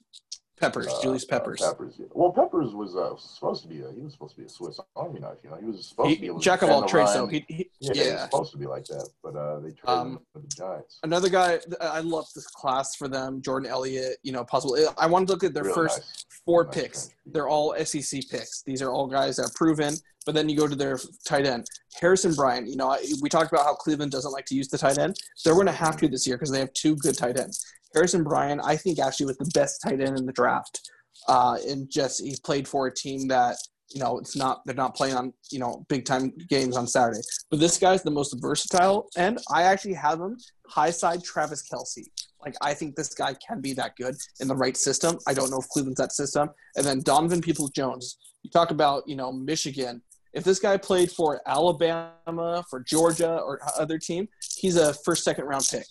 [0.59, 1.61] Peppers, uh, Julius uh, Peppers.
[1.61, 1.95] Peppers.
[1.99, 2.05] yeah.
[2.13, 4.79] Well, Peppers was uh, supposed to be a, he was supposed to be a Swiss
[4.95, 5.37] Army knife.
[5.43, 7.27] You know, he was supposed to be He, to jack of all trades, though.
[7.27, 10.11] He, he, yeah, he was supposed to be like that, but uh, they traded Um,
[10.13, 10.99] him for the Giants.
[11.03, 13.41] Another guy, I love this class for them.
[13.41, 14.77] Jordan Elliott, you know, possible.
[14.97, 16.25] I wanted to look at their Real first nice.
[16.45, 17.09] four picks.
[17.25, 18.61] They're all SEC picks.
[18.63, 19.95] These are all guys that are proven.
[20.25, 21.67] But then you go to their tight end,
[21.99, 22.67] Harrison Bryant.
[22.67, 25.15] You know, we talked about how Cleveland doesn't like to use the tight end.
[25.43, 27.65] They're going to have to this year because they have two good tight ends.
[27.93, 30.89] Harrison Bryant, I think, actually was the best tight end in the draft.
[31.27, 33.55] Uh, and just he played for a team that
[33.93, 37.21] you know it's not they're not playing on you know big time games on Saturday.
[37.49, 42.05] But this guy's the most versatile, and I actually have him high side Travis Kelce.
[42.43, 45.17] Like I think this guy can be that good in the right system.
[45.27, 46.49] I don't know if Cleveland's that system.
[46.75, 48.17] And then Donovan Peoples Jones.
[48.41, 50.01] You talk about you know Michigan.
[50.33, 55.45] If this guy played for Alabama, for Georgia, or other team, he's a first second
[55.45, 55.85] round pick.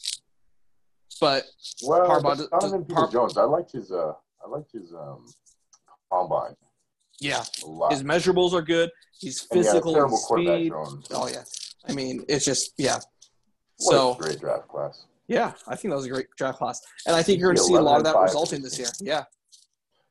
[1.21, 1.45] But
[1.85, 3.37] Well, Harbaugh does- Donovan Har- Jones.
[3.37, 4.13] I liked his uh,
[4.45, 5.27] I liked his um,
[6.11, 6.57] combine
[7.21, 7.45] yeah,
[7.91, 8.91] his measurables are good.
[9.21, 10.73] He's And he had a physical, and speed.
[11.13, 11.45] Oh yeah,
[11.89, 12.97] I mean it's just yeah.
[13.77, 15.05] What So a great draft class.
[15.29, 17.63] yeah, I think that was a great draft class, and I think you're going to
[17.63, 18.89] see a lot of that resulting this year.
[19.01, 19.25] Yeah,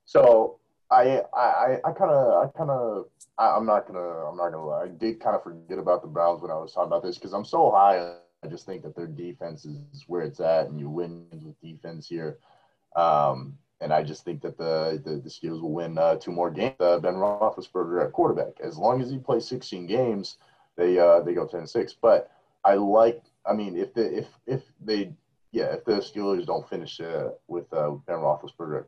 [0.05, 3.07] So I I I kind of I kind of
[3.49, 4.83] I'm not gonna I'm not gonna lie.
[4.83, 7.33] I did kind of forget about the Browns when I was talking about this because
[7.33, 8.15] I'm so high.
[8.43, 12.07] I just think that their defense is where it's at, and you win with defense
[12.07, 12.39] here.
[12.95, 16.51] Um, and I just think that the the, the Steelers will win uh, two more
[16.51, 16.75] games.
[16.79, 18.59] Uh, ben Roethlisberger at quarterback.
[18.61, 20.37] As long as he plays 16 games,
[20.77, 21.95] they uh, they go 10-6.
[22.01, 22.31] But
[22.63, 23.23] I like.
[23.45, 25.13] I mean, if the if if they
[25.51, 28.85] yeah if the Steelers don't finish uh, with uh, Ben Roethlisberger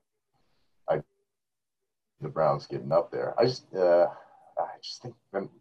[0.87, 1.01] I
[2.21, 3.39] the Browns getting up there.
[3.39, 4.15] I just, uh, I
[4.83, 5.15] just think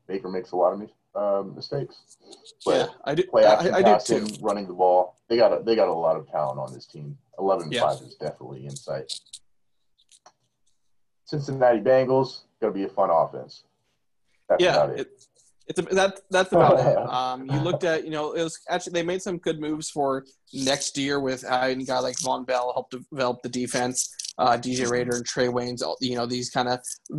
[0.08, 0.80] Baker makes a lot of
[1.14, 1.94] um, mistakes.
[2.66, 3.22] yeah, But I do.
[3.24, 4.34] play action I, I passing, too.
[4.40, 5.16] running the ball.
[5.28, 7.16] They got a, they got a lot of talent on this team.
[7.38, 7.80] Eleven yeah.
[7.80, 9.12] five is definitely in sight.
[11.24, 13.64] Cincinnati Bengals gonna be a fun offense.
[14.48, 15.00] That's Yeah, about it.
[15.00, 15.26] it,
[15.68, 16.98] it's a, that that's about it.
[17.12, 20.24] Um, you looked at you know it was actually they made some good moves for
[20.52, 24.14] next year with having a guy like Vonn Bell help develop the defense.
[24.38, 26.78] Uh, DJ Reader and Trae Waynes, you know, these kind of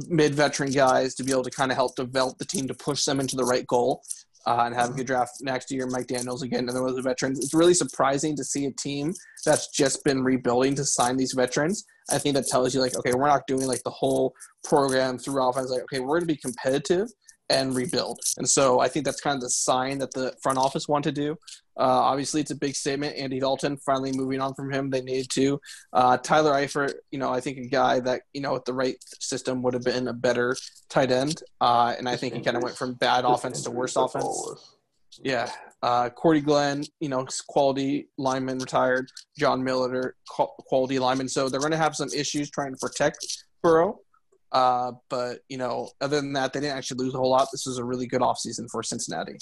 [0.10, 3.20] mid-veteran guys to be able to kind of help develop the team to push them
[3.20, 4.02] into the right goal
[4.46, 5.88] uh, and have a good draft next year.
[5.88, 7.40] Mike Daniels again, another one of the veterans.
[7.40, 9.14] It's really surprising to see a team
[9.46, 11.86] that's just been rebuilding to sign these veterans.
[12.10, 15.42] I think that tells you like, okay, we're not doing like the whole program through
[15.42, 15.70] offense.
[15.70, 17.10] Like, okay, we're going to be competitive,
[17.50, 18.20] and rebuild.
[18.38, 21.12] And so I think that's kind of the sign that the front office want to
[21.12, 21.38] do.
[21.78, 23.16] Uh, obviously, it's a big statement.
[23.18, 24.90] Andy Dalton finally moving on from him.
[24.90, 25.60] They needed to.
[25.92, 28.96] Uh, Tyler Eifert, you know, I think a guy that you know with the right
[29.20, 30.56] system would have been a better
[30.90, 31.42] tight end.
[31.62, 34.78] Uh, and I think he kind of went from bad offense to worse offense.
[35.22, 35.50] Yeah.
[35.82, 39.12] Uh, Cordy Glenn, you know, quality lineman retired.
[39.38, 41.28] John Miller, quality lineman.
[41.28, 44.00] So they're going to have some issues trying to protect Burrow.
[44.54, 47.50] Uh, but you know, other than that, they didn't actually lose a whole lot.
[47.52, 49.38] This was a really good offseason for Cincinnati.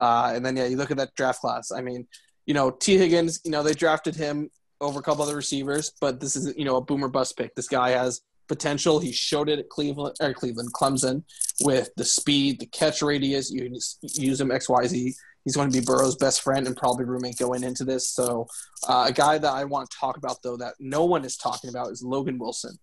[0.00, 1.72] Uh, and then yeah, you look at that draft class.
[1.72, 2.06] I mean,
[2.46, 4.50] you know, Tee Higgins, you know, they drafted him
[4.80, 7.54] over a couple other receivers, but this is you know a boomer bust pick.
[7.54, 9.00] This guy has potential.
[9.00, 11.24] He showed it at Cleveland or Cleveland, Clemson,
[11.62, 13.50] with the speed, the catch radius.
[13.50, 15.14] You use him X Y Z.
[15.44, 18.08] He's going to be Burrow's best friend and probably roommate going into this.
[18.08, 18.46] So,
[18.88, 21.70] uh, a guy that I want to talk about though that no one is talking
[21.70, 22.78] about is Logan Wilson,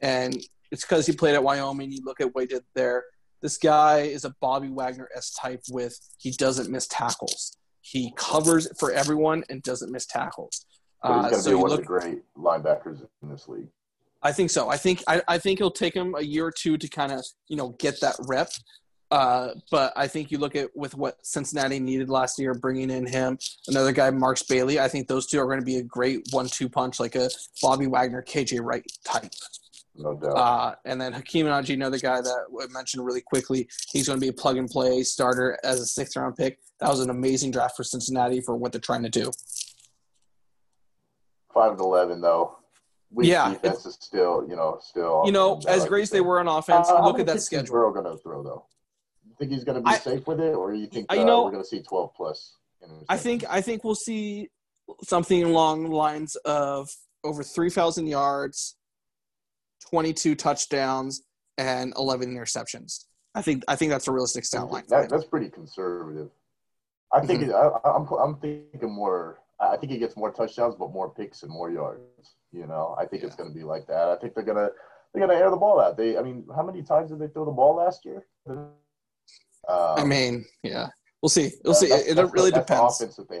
[0.00, 0.36] and
[0.70, 1.92] it's because he played at Wyoming.
[1.92, 3.04] You look at what he did there.
[3.42, 7.56] This guy is a Bobby Wagner s type with he doesn't miss tackles.
[7.80, 10.66] He covers for everyone and doesn't miss tackles.
[11.02, 13.46] But he's going to uh, so be one look, of the great linebackers in this
[13.48, 13.68] league.
[14.22, 14.68] I think so.
[14.68, 17.24] I think I, I think it'll take him a year or two to kind of
[17.48, 18.48] you know get that rep.
[19.12, 23.06] Uh, but I think you look at with what Cincinnati needed last year, bringing in
[23.06, 24.80] him, another guy, Markus Bailey.
[24.80, 27.30] I think those two are going to be a great one-two punch, like a
[27.62, 29.30] Bobby Wagner, KJ Wright type.
[29.98, 30.36] No doubt.
[30.36, 33.68] Uh, and then Hakeem Adeniji, another guy that I mentioned really quickly.
[33.90, 36.58] He's going to be a plug and play starter as a sixth round pick.
[36.80, 39.30] That was an amazing draft for Cincinnati for what they're trying to do.
[41.52, 42.58] Five and eleven though.
[43.10, 45.22] Weak yeah, defense is still, you know, still.
[45.24, 47.72] You know, as like great as they were on offense, uh, look at that schedule.
[47.72, 48.66] Burrow going to throw though?
[49.24, 51.24] You think he's going to be I, safe with it, or you think uh, you
[51.24, 52.56] know, we're going to see twelve plus?
[53.08, 54.48] I think I think we'll see
[55.02, 56.90] something along the lines of
[57.24, 58.76] over three thousand yards,
[59.88, 61.22] 22 touchdowns
[61.58, 63.04] and 11 interceptions.
[63.34, 64.84] I think I think that's a realistic stat line.
[64.88, 66.30] That, that's pretty conservative.
[67.12, 67.50] I think mm-hmm.
[67.50, 69.38] it, I, am I'm, I'm thinking more.
[69.60, 72.00] I think he gets more touchdowns, but more picks and more yards.
[72.52, 73.28] You know, I think yeah.
[73.28, 74.08] it's going to be like that.
[74.08, 74.70] I think they're gonna
[75.12, 75.96] they're gonna air the ball out.
[75.96, 78.26] They, I mean, how many times did they throw the ball last year?
[78.48, 78.70] Um,
[79.68, 80.88] I mean, yeah,
[81.20, 81.52] we'll see.
[81.64, 81.86] We'll see.
[81.86, 82.98] It, it really the, depends.
[82.98, 83.40] The offense that they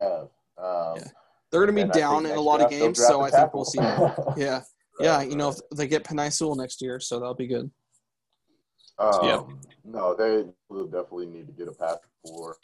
[0.00, 0.28] have.
[0.58, 1.04] Um, yeah.
[1.50, 3.78] They're going to be down in a lot of games, so I think we'll see.
[4.36, 4.60] yeah,
[5.02, 7.70] yeah, you know, they get Penei Sewell next year, so that'll be good.
[8.98, 9.42] Um, yeah.
[9.84, 12.58] No, they will definitely need to get a path for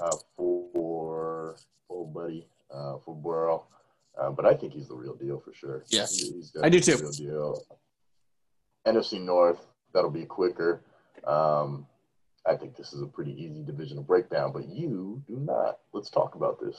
[0.00, 1.56] uh, for
[1.88, 3.64] old buddy uh, for Burrow.
[4.18, 5.84] Uh, but I think he's the real deal for sure.
[5.88, 6.06] Yeah,
[6.62, 6.96] I do too.
[6.96, 7.62] Real deal.
[8.86, 9.58] NFC North,
[9.92, 10.82] that'll be quicker.
[11.26, 11.86] Um,
[12.46, 15.78] I think this is a pretty easy division to break down, but you do not.
[15.92, 16.76] Let's talk about this.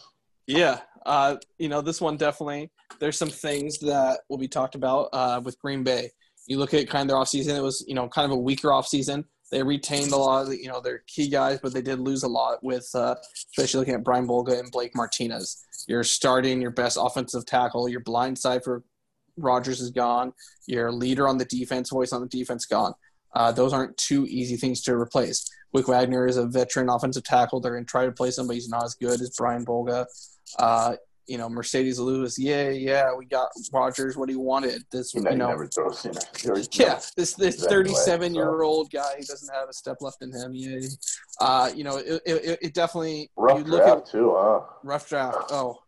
[0.47, 2.71] Yeah, uh, you know this one definitely.
[2.99, 6.11] There's some things that will be talked about uh, with Green Bay.
[6.47, 8.69] You look at kind of their offseason; it was you know kind of a weaker
[8.69, 9.25] offseason.
[9.51, 12.23] They retained a lot of the, you know their key guys, but they did lose
[12.23, 13.15] a lot with uh,
[13.51, 15.63] especially looking at Brian Bulaga and Blake Martinez.
[15.87, 17.89] You're starting your best offensive tackle.
[17.89, 18.83] Your blind side for
[19.37, 20.33] Rodgers is gone.
[20.67, 22.93] Your leader on the defense, voice on the defense, gone.
[23.35, 25.45] Uh, those aren't two easy things to replace.
[25.73, 27.59] Rick Wagner is a veteran offensive tackle.
[27.59, 30.05] They're going to try to play somebody who's not as good as Brian Bulaga.
[30.57, 30.95] Uh,
[31.27, 34.83] you know, Marcedes Lewis, yeah, yeah, we got Rodgers what he wanted.
[34.91, 36.05] This, you know, never throws
[36.73, 40.31] yeah, this this thirty seven year old guy who doesn't have a step left in
[40.31, 40.51] him.
[40.53, 40.87] Yeah,
[41.41, 44.61] uh, you know, it, it, it definitely rough you look draft at, too, huh?
[44.83, 45.37] Rough draft.
[45.49, 45.79] Oh,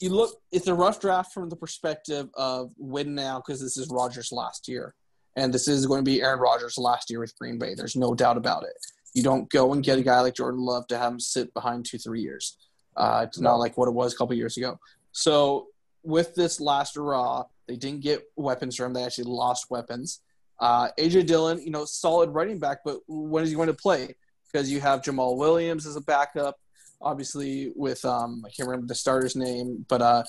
[0.00, 0.34] you look.
[0.50, 4.66] It's a rough draft from the perspective of win now because this is Rodgers' last
[4.66, 4.94] year,
[5.36, 7.74] and this is going to be Aaron Rodgers' last year with Green Bay.
[7.74, 8.76] There's no doubt about it.
[9.14, 11.86] You don't go and get a guy like Jordan Love to have him sit behind
[11.86, 12.58] two three years.
[12.96, 14.78] Uh, it's not like what it was a couple years ago.
[15.12, 15.68] So
[16.02, 18.92] with this last raw, they didn't get weapons from.
[18.92, 20.20] They actually lost weapons.
[20.58, 24.14] Uh, AJ Dillon, you know, solid running back, but when is he going to play?
[24.50, 26.58] Because you have Jamaal Williams as a backup,
[27.02, 30.22] obviously with um, I can't remember the starter's name, but uh,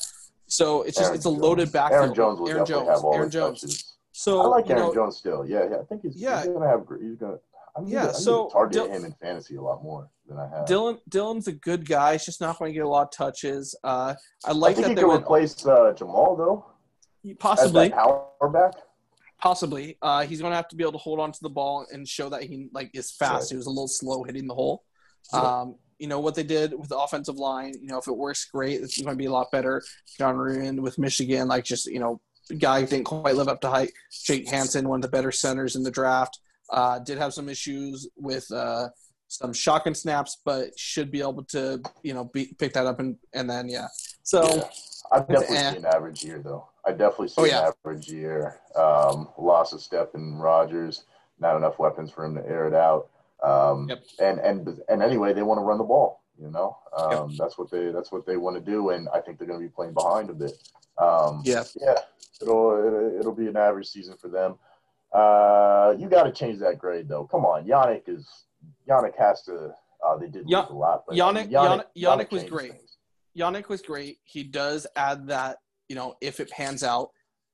[0.47, 2.03] so it's just Aaron it's a loaded backfield.
[2.03, 2.89] Aaron Jones will Aaron Jones.
[2.89, 3.62] have all Aaron Jones.
[3.62, 3.93] Touches.
[4.12, 5.45] So I like Aaron know, Jones still.
[5.47, 6.39] Yeah, yeah, I think he's, yeah.
[6.39, 6.86] he's gonna have.
[6.99, 7.38] He's gonna.
[7.75, 10.65] I'm yeah, so target Dil- him in fantasy a lot more than I have.
[10.65, 12.13] Dillon Dillon's a good guy.
[12.13, 13.75] He's just not going to get a lot of touches.
[13.83, 14.13] Uh,
[14.45, 16.65] I like I think that he they can went, replace uh, Jamaal though.
[17.39, 18.73] Possibly power back.
[19.39, 21.85] Possibly, uh, he's going to have to be able to hold on to the ball
[21.91, 23.51] and show that he like is fast.
[23.51, 24.83] He was a little slow hitting the hole.
[25.31, 27.73] Um, you know what they did with the offensive line.
[27.79, 28.81] You know if it works, great.
[28.81, 29.83] It's going to be a lot better.
[30.17, 32.21] Jon Runyan with Michigan, like just you know,
[32.57, 33.91] guy didn't quite live up to height.
[34.25, 36.39] Jake Hanson, one of the better centers in the draft.
[36.69, 38.89] Uh, did have some issues with uh,
[39.27, 43.17] some shotgun snaps, but should be able to, you know, be, pick that up and
[43.33, 43.87] and then yeah.
[44.23, 44.63] So yeah.
[45.11, 45.73] I've definitely eh.
[45.73, 46.67] seen an average year though.
[46.85, 47.67] I definitely see oh, yeah.
[47.67, 48.59] an average year.
[48.75, 51.03] Um, loss of step in Rodgers.
[51.39, 53.09] not enough weapons for him to air it out.
[53.43, 54.03] Um, Yep.
[54.19, 56.23] And and and anyway, they want to run the ball.
[56.39, 57.37] You know, um, Yep.
[57.39, 59.65] that's what they that's what they want to do, and I think they're going to
[59.65, 60.53] be playing behind a bit.
[60.97, 61.63] Um, Yeah.
[61.79, 61.95] yeah,
[62.41, 64.55] it'll it'll- it'll be an average season for them.
[65.11, 67.25] Uh, you got to change that grade though.
[67.25, 68.27] Come on, Yannick is
[68.89, 69.71] Yannick has to.
[70.06, 72.71] Uh, they did lose a lot, but Yannick- Yannick- Yannick was great.
[72.71, 72.97] things.
[73.38, 74.17] Yannick was great.
[74.23, 75.58] He does add that,
[75.89, 77.10] you know, if it pans out.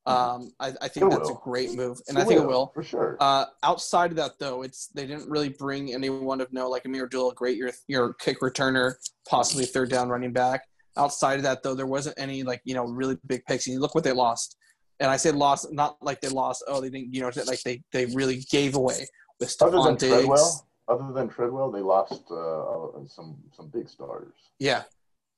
[0.06, 2.72] Um, I, I think It that's a great move, and I think it will.
[2.74, 3.16] for sure.
[3.22, 7.04] Uh, outside of that, though, it's they didn't really bring anyone of no like Ameer
[7.06, 8.96] Abdullah, great your your kick returner,
[9.30, 10.64] possibly third down running back.
[10.98, 13.66] Outside of that, though, there wasn't any like you know really big picks.
[13.66, 14.58] And you look what they lost,
[15.00, 16.66] and I say lost not like they lost.
[16.68, 19.08] Oh, they didn't you know like they they really gave away
[19.40, 20.12] with Stefon Diggs.
[20.14, 24.34] Treadwell, other than Treadwell, they lost uh, some some big starters.
[24.60, 24.84] Yeah.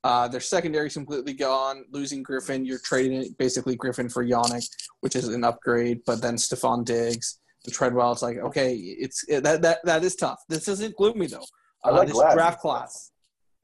[0.03, 1.83] Uh, their secondary completely gone.
[1.91, 4.67] Losing Griffen, you're trading basically Griffen for Yannick,
[4.99, 6.01] which is an upgrade.
[6.05, 10.15] But then Stefon Diggs and Treadwell, it's like okay, it's it, that that that is
[10.15, 10.39] tough.
[10.47, 11.45] This isn't gloomy though.
[11.83, 12.33] I Uh, like this Gladney.
[12.33, 13.11] draft class,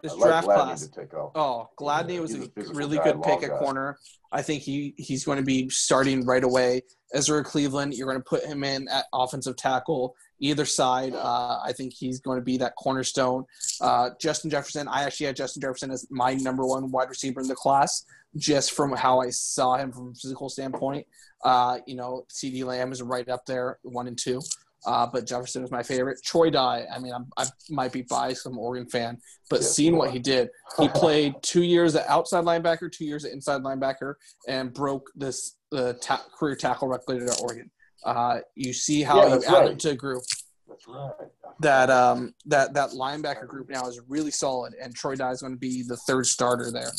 [0.02, 0.88] this like draft Gladney class.
[0.88, 1.32] to take off.
[1.36, 3.98] Oh, Gladney was a a really guy, good pick long at corner.
[4.32, 6.82] I think he he's going to be starting right away.
[7.13, 11.13] Ezra Cleveland, you're going to put him in at offensive tackle either side.
[11.13, 13.45] Uh, I think he's going to be that cornerstone.
[13.80, 17.47] Uh, Justin Jefferson, I actually had Justin Jefferson as my number one wide receiver in
[17.47, 21.08] the class, just from how I saw him from a physical standpoint.
[21.43, 24.41] Uh, you know, CeeDee Lamb is right up there, one and two.
[24.84, 26.17] Uh, but Jefferson is my favorite.
[26.23, 28.47] Troy Dye, I mean, I'm, I might be biased.
[28.47, 30.49] I'm an Oregon fan, but seeing what he did,
[30.80, 34.15] he played two years at outside linebacker, two years at inside linebacker,
[34.47, 37.69] and broke this the ta- career tackle record at Oregon.
[38.03, 39.71] Uh, you see how Yeah, you add right.
[39.71, 40.23] it to a group
[40.67, 41.11] That's right.
[41.59, 45.53] that um, that that linebacker group now is really solid, and Troy Dye is going
[45.53, 46.91] to be the third starter there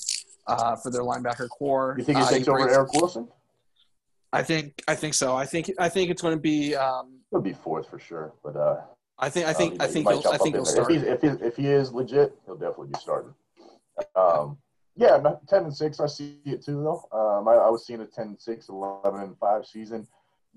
[0.47, 1.97] uh, for their linebacker core.
[1.99, 3.29] You think he Uh, takes over brings- Eric Wilson?
[4.33, 5.37] I think I think so.
[5.37, 6.75] I think I think it's going to be.
[6.75, 8.33] Um, He'll be fourth for sure.
[8.43, 8.81] But uh,
[9.19, 10.91] I think I uh, think I think he'll I think he'll start.
[10.93, 13.35] If, if, he, if he is legit, he'll definitely be starting.
[14.17, 14.57] Um,
[14.97, 16.01] yeah, ten and six.
[16.01, 17.05] I see it too, though.
[17.13, 20.07] Um, I, I was seeing a 10 and 6, 11 and five season.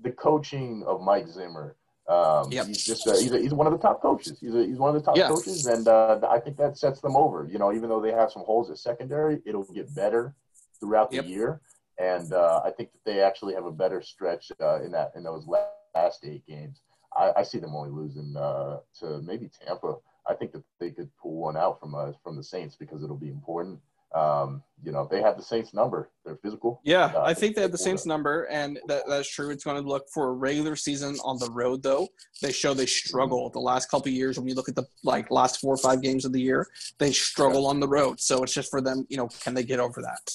[0.02, 1.76] The coaching of Mike Zimmer.
[2.08, 2.66] Um, Yep.
[2.68, 4.38] He's just uh, he's, a, he's one of the top coaches.
[4.40, 5.28] He's a, he's one of the top Yeah.
[5.28, 7.48] coaches, and uh, I think that sets them over.
[7.50, 10.34] You know, even though they have some holes at secondary, it'll get better
[10.80, 11.26] throughout the Yep.
[11.26, 11.60] year.
[11.98, 15.24] And uh, I think that they actually have a better stretch uh, in that in
[15.24, 16.82] those last eight games.
[17.16, 19.96] I, I see them only losing uh, to maybe Tampa.
[20.28, 23.16] I think that they could pull one out from uh, from the Saints because it'll
[23.16, 23.80] be important.
[24.20, 26.10] Um, you know, they have the Saints number.
[26.24, 26.80] They're physical.
[26.84, 29.50] Yeah, Uh, I think they have the Saints number, and that, that's true.
[29.50, 32.08] It's going to look for a regular season on the road, though.
[32.40, 34.38] They show they struggle the last couple of years.
[34.38, 36.66] When you look at the like last four or five games of the year,
[36.98, 38.20] they struggle on the road.
[38.20, 40.30] So it's just for them, you know, can they get over that?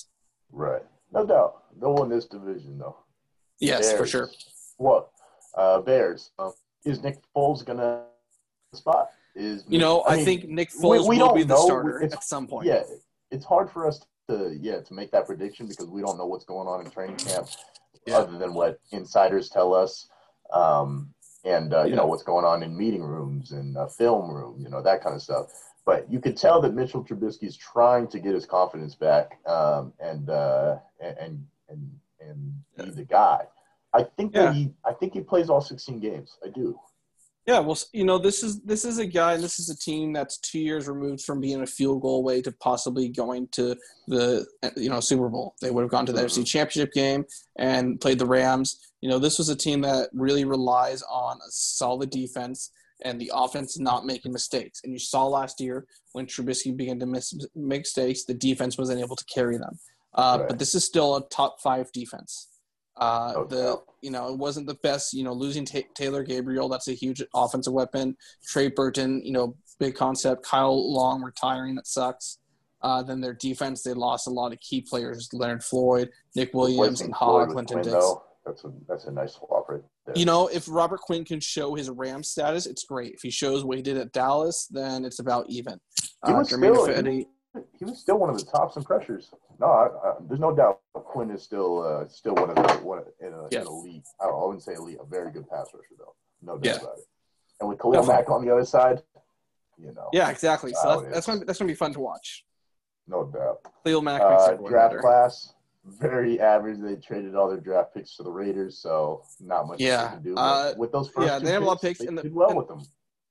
[0.52, 0.84] Right.
[1.12, 1.63] No doubt.
[1.80, 2.98] They'll win this division though.
[3.60, 4.30] Yes, for sure.
[4.78, 5.10] What?
[5.56, 6.32] Uh, Bears.
[6.38, 6.52] Uh,
[6.86, 8.04] is Nick Foles gonna
[8.74, 9.10] spot?
[9.36, 11.65] Is You know, I, mean, think Nick we- Foles we will don't be the know.
[11.65, 12.67] starter It's- at some point.
[12.67, 12.84] Yeah,
[13.32, 16.46] it's hard for us to yeah to make that prediction because we don't know what's
[16.46, 17.50] going on in training camp,
[18.06, 18.20] Yeah.
[18.20, 20.08] other than what insiders tell us,
[20.54, 21.13] um,
[21.44, 21.96] and uh, you Yeah.
[21.98, 25.15] know what's going on in meeting rooms and uh, film room, you know that kind
[25.15, 25.48] of stuff.
[25.86, 29.94] But you could tell that Mitchell Trubisky is trying to get his confidence back, um,
[30.00, 33.48] and uh, and and and, and be the guy.
[33.94, 34.44] I think Yeah.
[34.46, 36.38] that he I think he plays all 16 games.
[36.46, 36.80] I do.
[37.52, 40.14] Yeah, well, you know, this is this is a guy, and this is a team
[40.14, 43.76] that's two years removed from being a field goal away to possibly going to
[44.08, 44.46] the
[44.78, 45.56] you know Super Bowl.
[45.60, 46.22] They would have gone to the.
[46.22, 47.26] NFC Championship game
[47.58, 48.94] and played the Rams.
[49.02, 52.72] You know, this was a team that really relies on a solid defense
[53.04, 54.80] and the offense not making mistakes.
[54.86, 59.02] And you saw last year when Trubisky began to miss make mistakes, the defense wasn't
[59.02, 59.78] able to carry them.
[60.14, 60.48] Uh, Right.
[60.48, 62.48] But this is still a top five defense.
[62.96, 63.82] Uh, No the.
[64.02, 65.14] You know it wasn't the best.
[65.14, 68.16] You know, losing Ta Taylor Gabriel, that's a huge offensive weapon.
[68.46, 70.44] Trey Burton, you know, big concept.
[70.44, 72.40] Kyle Long retiring, that sucks.
[72.82, 77.02] Uh, then their defense, they lost a lot of key players: Leonard Floyd, Nick Williams,
[77.02, 78.06] and Hogg, Clinton Dix.
[78.46, 80.18] That's a that's a nice swap right there.
[80.18, 83.14] You know, if Robert Quinn can show his Ram status, it's great.
[83.14, 85.80] If he shows what he did at Dallas, then it's about even.
[86.26, 87.28] He Uh, Germain Ifedi-
[87.78, 89.32] he was still one of the tops in pressures.
[89.60, 93.00] No, I, I, there's no doubt Quinn is still uh, still one of the one
[93.20, 93.62] in a, Yeah.
[93.62, 94.08] an elite.
[94.22, 96.16] I, I wouldn't say elite, a very good pass rusher though.
[96.42, 96.82] No doubt Yeah.
[96.82, 97.06] about it.
[97.60, 98.16] And with Khalil Definitely.
[98.22, 99.04] Mack on the other side,
[99.78, 100.74] you know, yeah, exactly.
[100.82, 102.45] So that's, that's gonna that's gonna be fun to watch.
[103.08, 103.60] no doubt.
[103.86, 104.99] Khalil Mack makes Uh, draft better.
[105.02, 106.80] class very average.
[106.80, 110.36] They traded all their draft picks to the Raiders, so not much Yeah, to do.
[110.36, 112.24] uh, with those first yeah, they have a lot of picks, picks, They and the-
[112.24, 112.82] did well and- with them.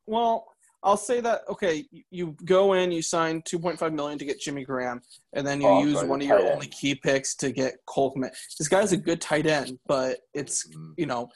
[0.07, 0.47] Well,
[0.83, 5.03] I'll say that okay, you- go in, you sign 2.5 million to get Jimmy Graham,
[5.35, 6.49] and then you Oh, use one of your end.
[6.55, 8.35] only key picks to get Cole Kmet.
[8.59, 11.29] This guy's a good tight end, but it's Mm, you know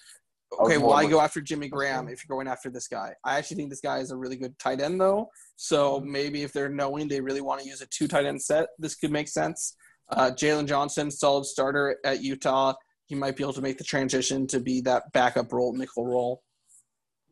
[0.61, 3.13] Okay, why look- go after Jimmy Graham if you're going after this guy?
[3.25, 5.29] I actually think this guy is a really good tight end, though.
[5.57, 6.13] So Mm-hmm.
[6.13, 8.95] maybe if they're knowing they really want to use a two tight end set, this
[8.95, 9.75] could make sense.
[10.11, 12.75] Uh, Jaylon Johnson, solid starter at Utah.
[13.07, 16.43] He might be able to make the transition to be that backup role, nickel role.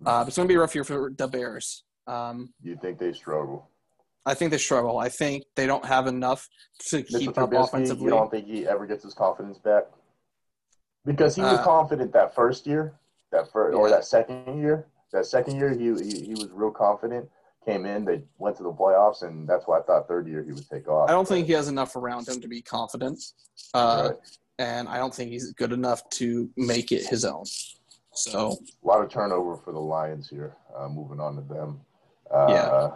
[0.04, 1.84] Uh, but it's going to be a rough year for the Bears.
[2.06, 3.68] Um, You think they struggle?
[4.24, 4.98] I think they struggle.
[4.98, 6.48] I think they don't have enough
[6.90, 8.04] to Mitchell keep up Trubisky, offensively.
[8.04, 9.84] you don't think he ever gets his confidence back?
[11.04, 12.94] Because he was Uh, confident that first year,
[13.30, 14.86] that first or that second year.
[15.12, 17.28] That second year, he, he he was real confident.
[17.66, 20.52] Came in, they went to the playoffs, and that's why I thought third year he
[20.52, 21.08] would take off.
[21.10, 23.20] I don't think he has enough around him to be confident.
[23.74, 24.18] Uh, Right.
[24.58, 27.44] and I don't think he's good enough to make it his own.
[28.14, 30.56] So a lot of turnover for the Lions here.
[30.76, 31.80] Uh, moving on to them.
[32.32, 32.90] Uh, Yeah.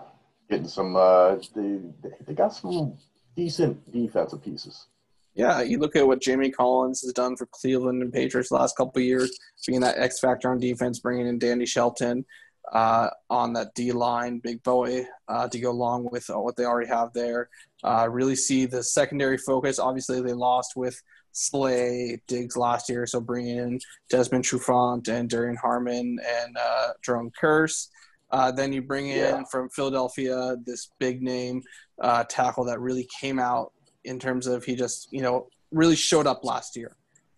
[0.48, 0.94] Getting some.
[0.94, 1.80] Uh, they
[2.24, 2.96] they got some
[3.34, 4.86] decent defensive pieces.
[5.34, 8.76] yeah, you look at what Jamie Collins has done for Cleveland and Patriots the last
[8.76, 12.24] couple of years, being that X factor on defense, bringing in Danny Shelton
[12.72, 16.64] uh, on that D line, big boy, uh, to go along with uh, what they
[16.64, 17.48] already have there.
[17.82, 19.78] Uh, really see the secondary focus.
[19.80, 25.56] Obviously, they lost with Slay, Diggs last year, so bringing in Desmond Trufant and Duron
[25.56, 27.88] Harmon and uh, Jayron Kearse.
[28.30, 29.42] Uh, then you bring in Yeah.
[29.50, 31.62] from Philadelphia this big name
[32.00, 33.72] uh, tackle that really came out
[34.04, 36.96] in terms of he just you know really showed up last year,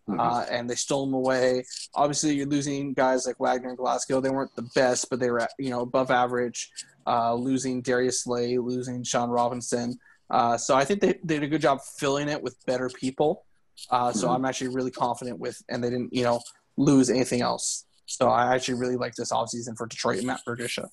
[0.09, 0.18] Mhm.
[0.20, 1.64] uh, and they stole him away.
[1.95, 4.20] Obviously, you're losing guys like Wagner and Glasgow.
[4.20, 6.70] They weren't the best, but they were you know above average.
[7.07, 9.99] Uh, losing Darius Slay, losing Sean Robinson.
[10.30, 13.47] Uh, so I think they, they did a good job filling it with better people.
[13.91, 14.34] Uh, so Mhm.
[14.34, 16.41] I'm actually really confident with, and they didn't you know
[16.76, 17.84] lose anything else.
[18.09, 20.89] So I actually really like this offseason for Detroit and Matt Patricia.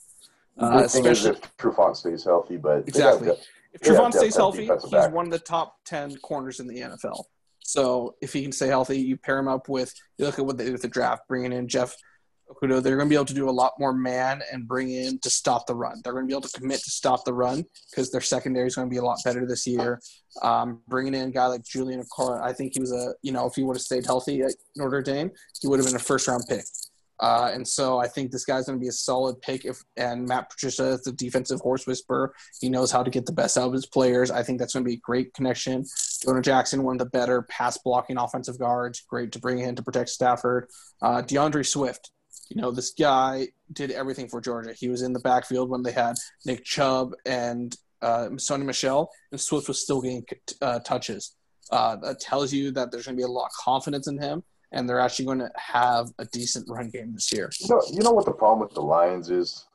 [0.57, 3.27] The Uh, big thing is especially if Trufant stays healthy, but Exactly.
[3.27, 3.37] got-
[3.73, 5.11] if def- stays healthy, he's back.
[5.13, 7.25] one of the top ten corners in the NFL.
[7.61, 10.57] So if he can stay healthy, you pair him up with you look at what
[10.57, 11.95] they did with the draft, bringing in Jeff
[12.49, 12.83] Okudah.
[12.83, 15.29] They're going to be able to do a lot more man and bring in to
[15.31, 15.99] stop the run.
[16.03, 18.75] They're going to be able to commit to stop the run because their secondary is
[18.75, 19.99] going to be a lot better this year.
[20.43, 23.47] Um, bringing in a guy like Julian Okwara, I think he was a you know
[23.47, 26.27] if he would have stayed healthy at Notre Dame, he would have been a first
[26.27, 26.65] round pick.
[27.19, 29.65] Uh, and so I think this guy's going to be a solid pick.
[29.65, 32.33] If and Matt Patricia is the defensive horse whisperer.
[32.59, 34.31] He knows how to get the best out of his players.
[34.31, 35.85] I think that's going to be a great connection.
[36.23, 39.83] Jonah Jackson, one of the better pass blocking offensive guards, great to bring in to
[39.83, 40.67] protect Stafford.
[41.01, 42.11] Uh, D'Andre Swift,
[42.49, 44.73] you know, this guy did everything for Georgia.
[44.73, 49.39] He was in the backfield when they had Nick Chubb and uh, Sony Michel, and
[49.39, 50.25] Swift was still getting
[50.61, 51.35] uh, touches.
[51.71, 54.43] Uh, that tells you that there's going to be a lot of confidence in him,
[54.71, 57.49] and they're actually going to have a decent run game this year.
[57.59, 59.65] You know, you know what the problem with the Lions is?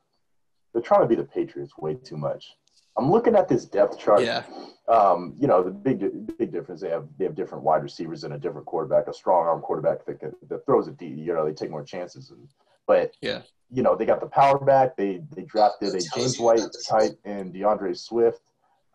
[0.72, 2.52] They're trying to be the Patriots way too much.
[2.96, 4.22] I'm looking at this depth chart.
[4.22, 4.42] Yeah,
[4.88, 6.00] Um, you know, the big
[6.38, 9.46] big difference they have they have different wide receivers and a different quarterback, a strong
[9.46, 11.16] arm quarterback that, can- that throws it deep.
[11.16, 12.30] You know, they take more chances.
[12.30, 12.48] And,
[12.86, 13.42] but Yeah.
[13.70, 14.96] you know, they got the power back.
[14.96, 18.42] They they drafted a James White type and D'Andre Swift.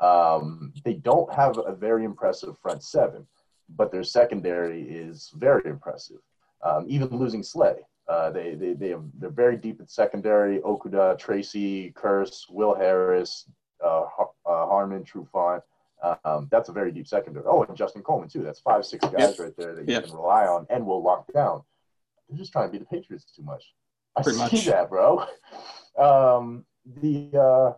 [0.02, 3.26] Um, they don't have a very impressive front seven,
[3.70, 6.18] but their secondary is very impressive.
[6.64, 7.78] Um, even losing Slay.
[8.08, 10.60] Uh, they, they, they have, they're very deep at secondary.
[10.60, 13.50] Okudah, Tracy, Kearse, Will Harris,
[13.84, 14.06] uh, uh,
[14.46, 15.62] Harmon, Trufant.
[16.24, 17.46] Um, that's a very deep secondary.
[17.48, 18.44] Oh, and Justin Coleman, too.
[18.44, 20.04] That's five, six guys right there that you Yep.
[20.06, 21.64] can rely on and will lock down.
[22.30, 23.74] They're just trying to be the Patriots too much.
[24.16, 24.66] I Pretty see much.
[24.66, 25.26] that, bro.
[25.98, 26.66] Um,
[27.02, 27.74] the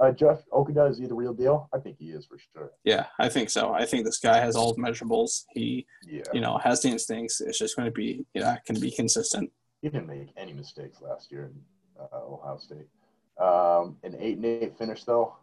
[0.00, 1.68] uh, Jeff Okudah, is he the real deal?
[1.72, 2.72] I think he is for sure.
[2.84, 3.72] yeah, I think so.
[3.72, 5.44] I think this guy has all the measurables.
[5.52, 6.22] He, Yeah.
[6.32, 7.40] you know, has the instincts.
[7.40, 9.50] It's just going to be, yeah, can be consistent.
[9.82, 11.54] He didn't make any mistakes last year in
[12.02, 12.88] uh, Ohio State.
[13.40, 15.34] Um, an eight and eight finish though.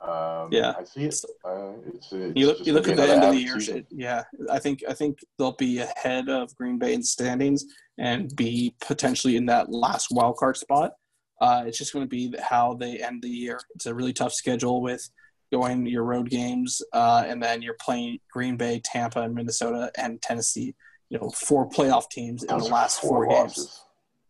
[0.00, 0.72] Um, Yeah.
[0.78, 1.14] I see it.
[1.44, 3.60] Uh, it's, it's You look, you look at the end of the year.
[3.60, 3.86] season.
[3.90, 7.64] Yeah, I think I think they'll be ahead of Green Bay in standings
[7.98, 10.92] and be potentially in that last wild card spot.
[11.40, 13.60] Uh, it's just going to be how they end the year.
[13.74, 15.08] It's a really tough schedule with
[15.52, 20.20] going your road games, uh, and then you're playing Green Bay, Tampa, and Minnesota and
[20.22, 20.74] Tennessee.
[21.08, 23.82] You know, four playoff teams in the last four, games.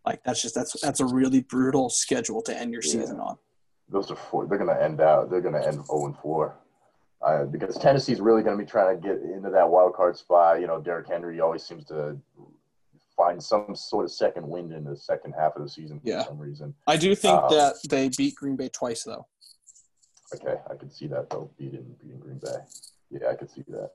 [0.06, 2.92] Like that's just that's that's a really brutal schedule to end your Yeah.
[2.92, 3.36] season on.
[3.90, 4.46] Those are four.
[4.46, 5.30] They're going to end out.
[5.30, 6.56] They're going to end zero and four.
[7.20, 10.58] Uh, because Tennessee's really going to be trying to get into that wild card spot.
[10.60, 12.16] You know, Derrick Henry always seems to
[13.20, 16.24] find some sort of second wind in the second half of the season for Yeah.
[16.24, 16.74] some reason.
[16.86, 19.26] I do think Um, that they beat Green Bay twice though.
[20.34, 22.58] Okay, I could see that though, beating beating Green Bay.
[23.10, 23.90] Yeah, I could see that.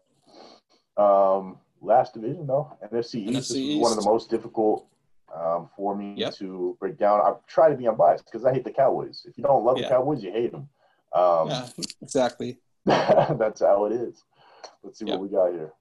[1.01, 3.51] Um, last division though, NFC East.
[3.51, 4.87] NFC is one of the most difficult
[5.33, 6.33] um, for me Yep.
[6.35, 7.19] to break down.
[7.21, 9.25] I try to be unbiased because I hate the Cowboys.
[9.27, 9.83] If you don't love Yeah.
[9.83, 10.69] the Cowboys, you hate them.
[11.13, 11.67] Um, Yeah,
[12.01, 12.59] exactly.
[12.85, 14.23] that's how it is.
[14.83, 15.13] Let's see Yep.
[15.19, 15.73] what we got here.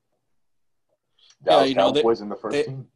[1.44, 2.88] Yeah, Dallas you know, they- Cowboys in the first they- team.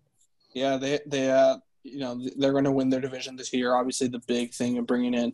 [0.59, 3.75] Yeah, they they uh, you know they're going to win their division this year.
[3.75, 5.33] Obviously, the big thing of bringing in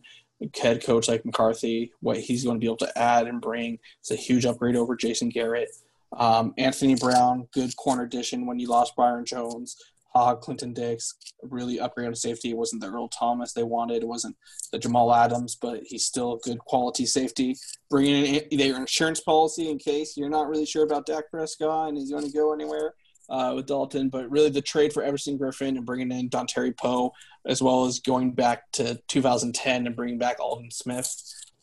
[0.61, 4.11] head coach like McCarthy, what he's going to be able to add and bring, is
[4.11, 5.69] a huge upgrade over Jason Garrett.
[6.15, 9.77] Um, Anthony Brown, good corner addition when you lost Byron Jones.
[10.13, 11.13] Uh, Clinton Dix
[11.43, 12.51] really upgrade on safety.
[12.51, 14.01] It wasn't the Earl Thomas they wanted.
[14.01, 14.37] It wasn't
[14.71, 17.57] the Jamal Adams, but he's still a good quality safety.
[17.89, 21.97] Bringing in their insurance policy in case you're not really sure about Dak Prescott and
[21.97, 22.93] he's going to go anywhere
[23.29, 24.09] uh, with Dalton.
[24.09, 27.13] But really, the trade for Everson Griffen and bringing in Dontari Poe,
[27.45, 31.09] as well as going back to 2010 and bringing back Aldon Smith.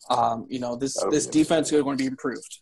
[0.09, 2.59] Um, you know, this this defense is going to be improved.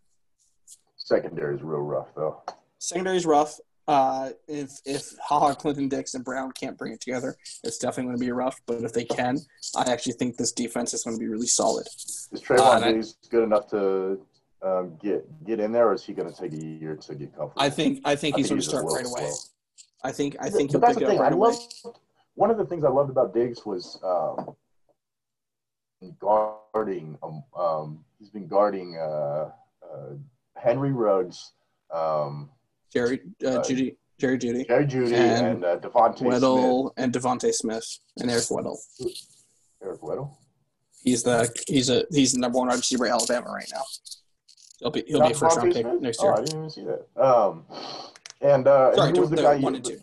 [0.98, 2.42] Secondary is real rough, though.
[2.78, 3.60] Secondary is rough.
[3.88, 8.18] Uh, if if Haha, Clinton, Dix, and Brown can't bring it together, it's definitely going
[8.18, 8.62] to be rough.
[8.66, 9.40] But if they can,
[9.76, 11.88] I actually think this defense is going to be really solid.
[11.88, 14.22] Is Trevon uh, Diggs good enough to
[14.64, 17.36] um, get get in there, or is he going to take a year to get
[17.36, 17.62] comfortable?
[17.62, 19.32] I think I think he's going to start right away.
[20.04, 21.50] I think I think he'll pick it up right I away.
[21.50, 21.86] Loved,
[22.36, 24.56] one of the things I loved about Diggs was um,
[26.20, 27.18] guarding.
[27.24, 29.52] Um, um, he's been guarding uh,
[29.84, 30.14] uh,
[30.56, 31.52] Henry Ruggs.
[31.94, 32.50] Um,
[32.92, 36.94] Jerry uh, uh, Jeudy, Jerry Jeudy, Jerry Jeudy, and, and uh, DeVonta Weddle Smith.
[36.98, 38.78] and DeVonta Smith and Eric Weddle.
[39.84, 40.36] Eric Weddle.
[41.04, 43.84] He's the he's a he's the number one wide receiver at Alabama right now.
[44.82, 46.32] He'll be he'll Not be a first round pick next year.
[46.32, 47.22] Oh, I didn't even see that.
[47.22, 47.66] Um,
[48.42, 50.00] and uh, Sorry, and was the, guy one and two.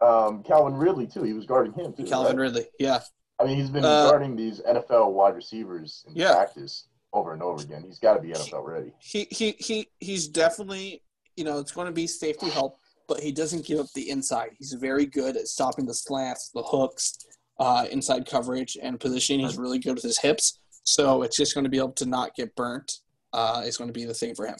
[0.00, 1.22] Um, Calvin Ridley too.
[1.22, 2.04] He was guarding him too.
[2.04, 2.44] Calvin right?
[2.44, 3.00] Ridley, yeah.
[3.38, 6.32] I mean, he's been uh, guarding these NFL wide receivers in yeah.
[6.32, 7.84] practice over and over again.
[7.86, 8.92] He's got to be NFL ready.
[8.98, 11.02] He he he he's definitely
[11.36, 14.50] you know it's going to be safety help but he doesn't give up the inside.
[14.58, 17.18] He's very good at stopping the slants, the hooks,
[17.58, 19.46] uh, inside coverage, and positioning.
[19.46, 20.58] He's really good with his hips.
[20.84, 23.00] So it's just going to be able to not get burnt.
[23.36, 24.56] Uh, is going to be the thing for him.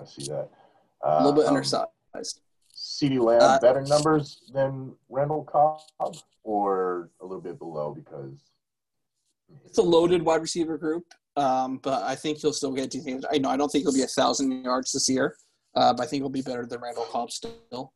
[0.00, 0.48] I see that.
[1.04, 2.40] Uh, a little bit um, undersized.
[2.74, 8.32] CeeDee Lamb, uh, better numbers than Randall Cobb, or a little bit below because
[9.66, 11.04] it's a loaded wide receiver group.
[11.36, 13.26] Um, but I think he'll still get decent.
[13.30, 15.36] I know I don't think he'll be a thousand yards this year,
[15.74, 17.92] uh, but I think he'll be better than Randall Cobb still.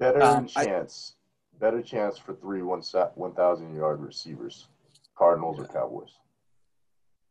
[0.00, 1.14] Better um, chance.
[1.54, 2.82] I, better chance for three one
[3.14, 4.66] one thousand yard receivers.
[5.16, 5.64] Cardinals yeah.
[5.64, 6.10] or Cowboys?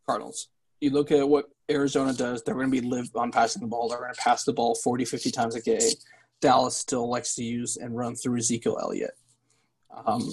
[0.06, 0.50] Cardinals.
[0.82, 3.88] You look at what Arizona does, they're going to be live on passing the ball.
[3.88, 5.80] They're going to pass the ball 40, 50 times a game.
[6.42, 9.12] Dallas still likes to use and run through Ezekiel Elliott.
[10.06, 10.30] Um.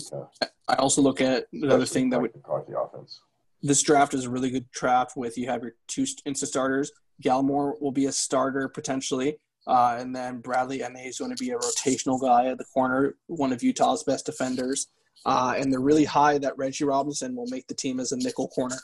[0.68, 3.20] I also look at another thing that would McCarthy offense.
[3.62, 6.92] This draft is a really good draft with you have your two insta starters
[7.22, 9.38] Gallimore will be a starter potentially.
[9.66, 13.16] Uh, and then Bradley Anae is going to be a rotational guy at the corner,
[13.26, 14.88] one of Utah's best defenders.
[15.26, 18.48] Uh, and they're really high that Reggie Robinson will make the team as a nickel
[18.48, 18.78] corner.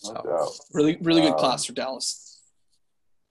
[0.00, 2.40] So, no really, really good um, class for Dallas.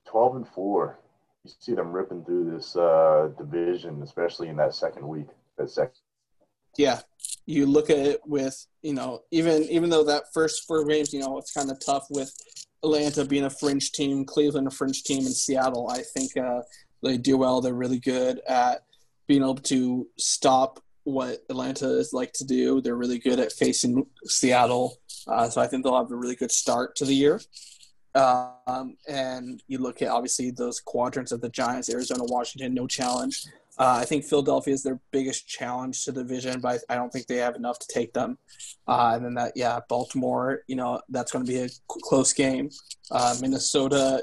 [0.07, 0.99] 12 and 4.
[1.45, 5.27] You see them ripping through this uh, division, especially in that second week.
[5.57, 5.95] That second.
[6.77, 6.99] Yeah,
[7.47, 11.19] you look at it with you know even even though that first four games you
[11.19, 12.31] know it's kind of tough with
[12.83, 15.89] Atlanta being a fringe team, Cleveland a fringe team, and Seattle.
[15.89, 16.61] I think uh,
[17.01, 17.61] they do well.
[17.61, 18.83] They're really good at
[19.27, 22.81] being able to stop what Atlanta is like to do.
[22.81, 24.97] They're really good at facing Seattle.
[25.27, 27.41] Uh, so I think they'll have a really good start to the year.
[28.15, 33.43] Um, and you look at obviously those quadrants of the Giants, Arizona, Washington, no challenge.
[33.77, 37.27] Uh, I think Philadelphia is their biggest challenge to the division, but I don't think
[37.27, 38.37] they have enough to take them.
[38.87, 42.69] Uh, and then that, yeah, Baltimore, you know, that's going to be a close game.
[43.09, 44.21] Uh, Minnesota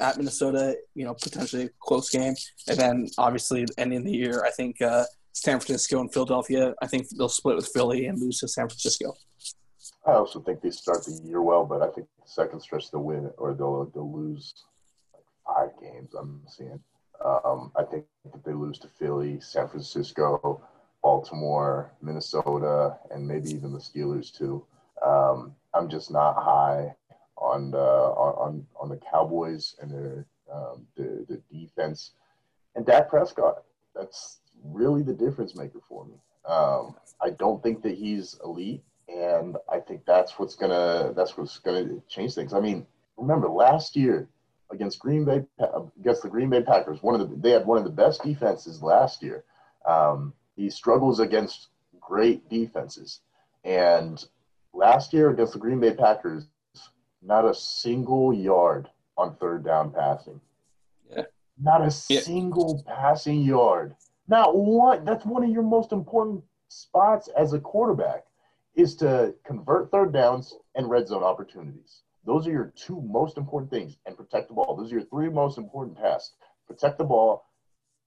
[0.00, 2.34] at Minnesota, you know, potentially a close game.
[2.68, 5.04] And then obviously ending of the year, I think uh,
[5.36, 6.74] San Francisco and Philadelphia.
[6.80, 9.14] I think they'll split with Philly and lose to San Francisco.
[10.06, 13.02] I also think they start the year well, but I think the second stretch they'll
[13.02, 14.54] win or they'll they'll lose
[15.12, 16.14] like five games.
[16.18, 16.80] I'm seeing.
[17.22, 20.62] Um, I think that they lose to Philly, San Francisco,
[21.02, 24.64] Baltimore, Minnesota, and maybe even the Steelers too.
[25.04, 26.94] Um, I'm just not high
[27.36, 32.12] on the on on the Cowboys and their um, the the defense
[32.74, 33.64] and Dak Prescott.
[33.96, 36.14] That's really the difference maker for me.
[36.46, 41.58] Um, I don't think that he's elite, and I think that's what's gonna that's what's
[41.58, 42.52] gonna change things.
[42.52, 42.86] I mean,
[43.16, 44.28] remember last year
[44.70, 45.44] against Green Bay
[46.00, 47.02] against the Green Bay Packers.
[47.02, 49.44] One of the they had one of the best defenses last year.
[49.86, 51.68] Um, he struggles against
[52.00, 53.20] great defenses,
[53.64, 54.24] and
[54.72, 56.46] last year against the Green Bay Packers,
[57.22, 60.40] not a single yard on third down passing.
[61.60, 62.20] Not a yeah.
[62.20, 63.96] single passing yard.
[64.28, 65.04] Not one.
[65.04, 68.24] That's one of your most important spots as a quarterback
[68.74, 72.02] is to convert third downs and red zone opportunities.
[72.24, 74.76] Those are your two most important things and protect the ball.
[74.76, 76.34] Those are your three most important tasks.
[76.66, 77.46] Protect the ball,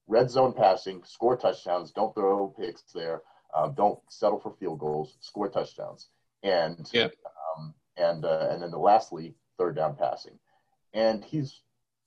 [0.06, 3.22] red zone passing, score touchdowns, don't throw picks there,
[3.56, 6.10] um, don't settle for field goals, score touchdowns,
[6.42, 7.08] and Yeah.
[7.56, 10.38] um, and uh, and then the lastly, third down passing,
[10.92, 11.62] and he's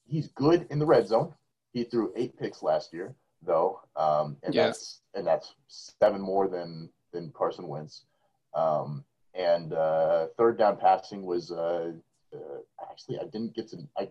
[0.06, 1.34] he's good in the red zone.
[1.72, 4.68] He threw eight picks last year, though, um, and Yeah.
[4.68, 8.06] that's and that's seven more than than Carson Wentz.
[8.54, 11.94] Um, and uh, third down passing was uh,
[12.34, 12.38] uh,
[12.90, 14.10] actually I didn't get to I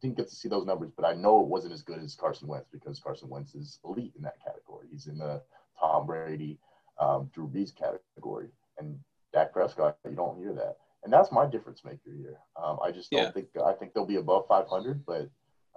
[0.00, 2.48] didn't get to see those numbers, but I know it wasn't as good as Carson
[2.48, 4.86] Wentz because Carson Wentz is elite in that category.
[4.90, 5.42] He's in the
[5.78, 6.58] Tom Brady,
[6.98, 8.98] um, Drew Brees category, and
[9.32, 9.98] Dak Prescott.
[10.08, 12.38] You don't hear that, and that's my difference maker here.
[12.62, 13.30] Um, I just don't Yeah.
[13.32, 15.28] think I think they'll be above 500, but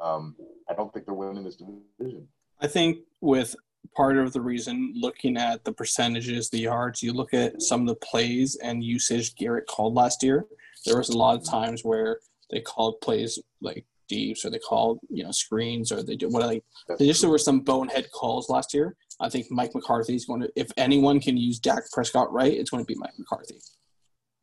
[0.01, 0.35] um,
[0.69, 2.27] I don't think they're winning this division.
[2.59, 3.55] I think with
[3.95, 7.87] part of the reason looking at the percentages, the yards, you look at some of
[7.87, 10.45] the plays and usage Garrett called last year.
[10.85, 12.19] There was a lot of times where
[12.49, 16.45] they called plays like deeps or they called you know screens or they did what
[16.45, 16.63] like
[16.99, 18.95] they just there were some bonehead calls last year.
[19.19, 22.69] I think Mike McCarthy is going to if anyone can use Dak Prescott right, it's
[22.69, 23.59] going to be Mike McCarthy.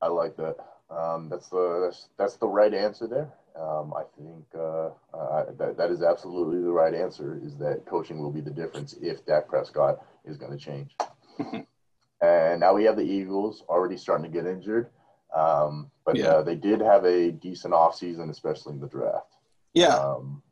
[0.02, 0.56] I like that.
[0.90, 3.32] Um, that's the that's, that's the right answer there.
[3.60, 7.40] Um, I think uh, uh, that that is absolutely the right answer.
[7.44, 10.96] Is that coaching will be the difference if Dak Prescott is going to change.
[12.22, 14.90] And now we have the Eagles already starting to get injured,
[15.34, 16.26] um, but Yeah.
[16.26, 19.36] uh, they did have a decent offseason, especially in the draft.
[19.72, 20.42] Yeah, Um,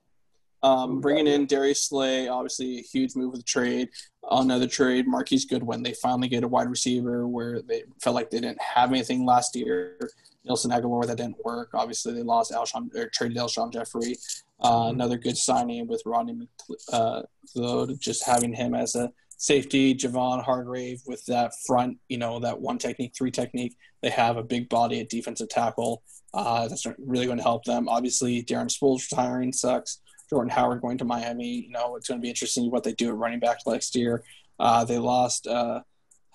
[0.62, 3.90] Um, bringing in Darius Slay, obviously a huge move with the trade.
[4.30, 5.82] Another trade, Marquise Goodwin.
[5.82, 9.56] They finally get a wide receiver where they felt like they didn't have anything last
[9.56, 9.96] year.
[10.44, 11.70] Nelson Agholor, that didn't work.
[11.74, 14.16] Obviously, they lost Alshon or traded Alshon Jeffery.
[14.60, 19.94] Uh, another good signing with Rodney McLeod, just having him as a safety.
[19.94, 23.76] Javon Hargrave with that front, you know, that one technique, three technique.
[24.02, 26.02] They have a big body at defensive tackle.
[26.34, 27.88] Uh, that's really going to help them.
[27.88, 30.00] Obviously, Darren Sproles retiring sucks.
[30.30, 31.64] Jordan Howard going to Miami.
[31.66, 34.22] You know, it's going to be interesting what they do at running back next year.
[34.58, 35.80] Uh, they lost uh,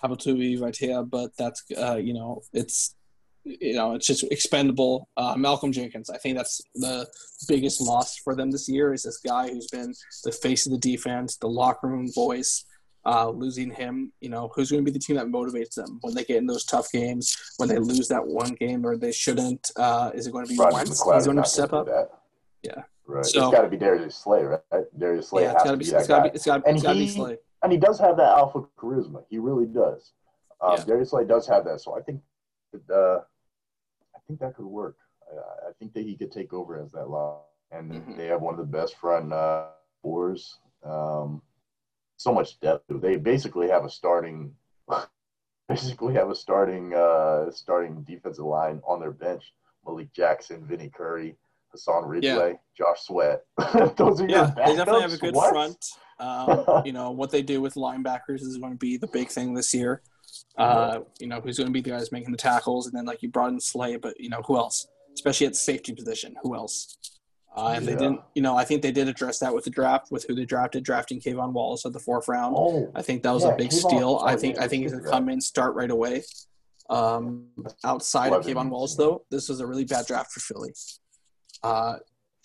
[0.03, 2.95] Halapoulivaati Vaitai, but that's uh, you know, it's
[3.43, 5.09] you know, it's just expendable.
[5.17, 7.07] Uh, Malcolm Jenkins, I think that's the
[7.47, 8.93] biggest loss for them this year.
[8.93, 12.65] Is this guy who's been the face of the defense, the locker room voice.
[13.05, 16.13] Uh, losing him, you know, who's going to be the team that motivates them when
[16.13, 19.71] they get in those tough games, when they lose that one game or they shouldn't?
[19.75, 20.89] Uh, is it going to be Wentz?
[20.89, 21.89] He's going to step up.
[22.61, 22.83] Yeah.
[23.05, 23.25] Right.
[23.25, 24.61] So- it's got to be Darius Slay, right?
[24.97, 25.91] Darius Slay yeah, has to be be.
[25.91, 26.29] that It's got to guy.
[26.29, 26.35] be.
[26.35, 26.67] It's got.
[26.67, 27.37] And to be he- Slay.
[27.61, 29.23] and he does have that alpha charisma.
[29.29, 30.13] He really does.
[30.61, 30.83] Um, Yeah.
[30.85, 32.21] Darius Slay does have that, so I think
[32.71, 33.21] that, uh,
[34.15, 34.97] I think that could work.
[35.31, 37.39] I, I think that he could take over as that line,
[37.71, 38.17] and Mhm.
[38.17, 39.67] they have one of the best front uh,
[40.01, 40.59] fours.
[40.83, 41.41] Um,
[42.17, 42.85] so much depth.
[42.87, 44.55] They basically have a starting,
[45.67, 49.53] basically have a starting uh, starting defensive line on their bench.
[49.85, 51.35] Malik Jackson, Vinny Curry,
[51.73, 53.41] Hassan Ridgeway, Josh Sweat.
[53.97, 55.49] Those are your Yeah, they definitely have a good What?
[55.49, 55.85] front.
[56.19, 59.53] Um, you know what they do with linebackers is going to be the big thing
[59.53, 60.01] this year.
[60.57, 63.21] Uh, you know who's going to be the guys making the tackles, and then like
[63.21, 64.87] you brought in Slay, but you know who else?
[65.13, 66.97] Especially at the safety position, who else?
[67.55, 68.19] Uh, and they didn't.
[68.33, 70.83] You know, I think they did address that with the draft, with who they drafted,
[70.83, 72.55] drafting K'Von Wallace at the fourth round.
[72.57, 74.17] Oh, I think that was Yeah, a big K'Von- steal.
[74.21, 76.23] oh, I think yeah, I think he's gonna come in, start right away.
[76.89, 77.47] Um,
[77.83, 78.43] outside of.
[78.45, 80.73] K'Von Wallace, though, this was a really bad draft for Philly.
[81.61, 81.95] Uh,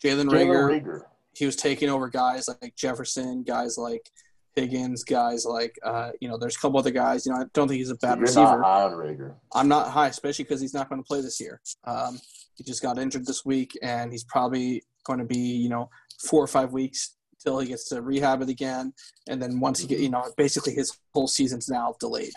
[0.05, 1.01] Jalen Reagor, Reagor.
[1.35, 4.11] he was taking over guys like Jefferson, guys like
[4.55, 7.27] Higgins, guys like uh, you know, there's a couple other guys.
[7.27, 8.59] You know, I don't think he's a So bad you're receiver.
[8.59, 9.35] not high on Reagor.
[9.55, 11.61] I'm not high, especially because he's not going to play this year.
[11.85, 12.19] Um,
[12.57, 15.89] he just got injured this week, and he's probably going to be, you know,
[16.25, 18.93] four or five weeks till he gets to rehab it again,
[19.29, 22.33] and then once he get, you know, basically his whole season's now delayed,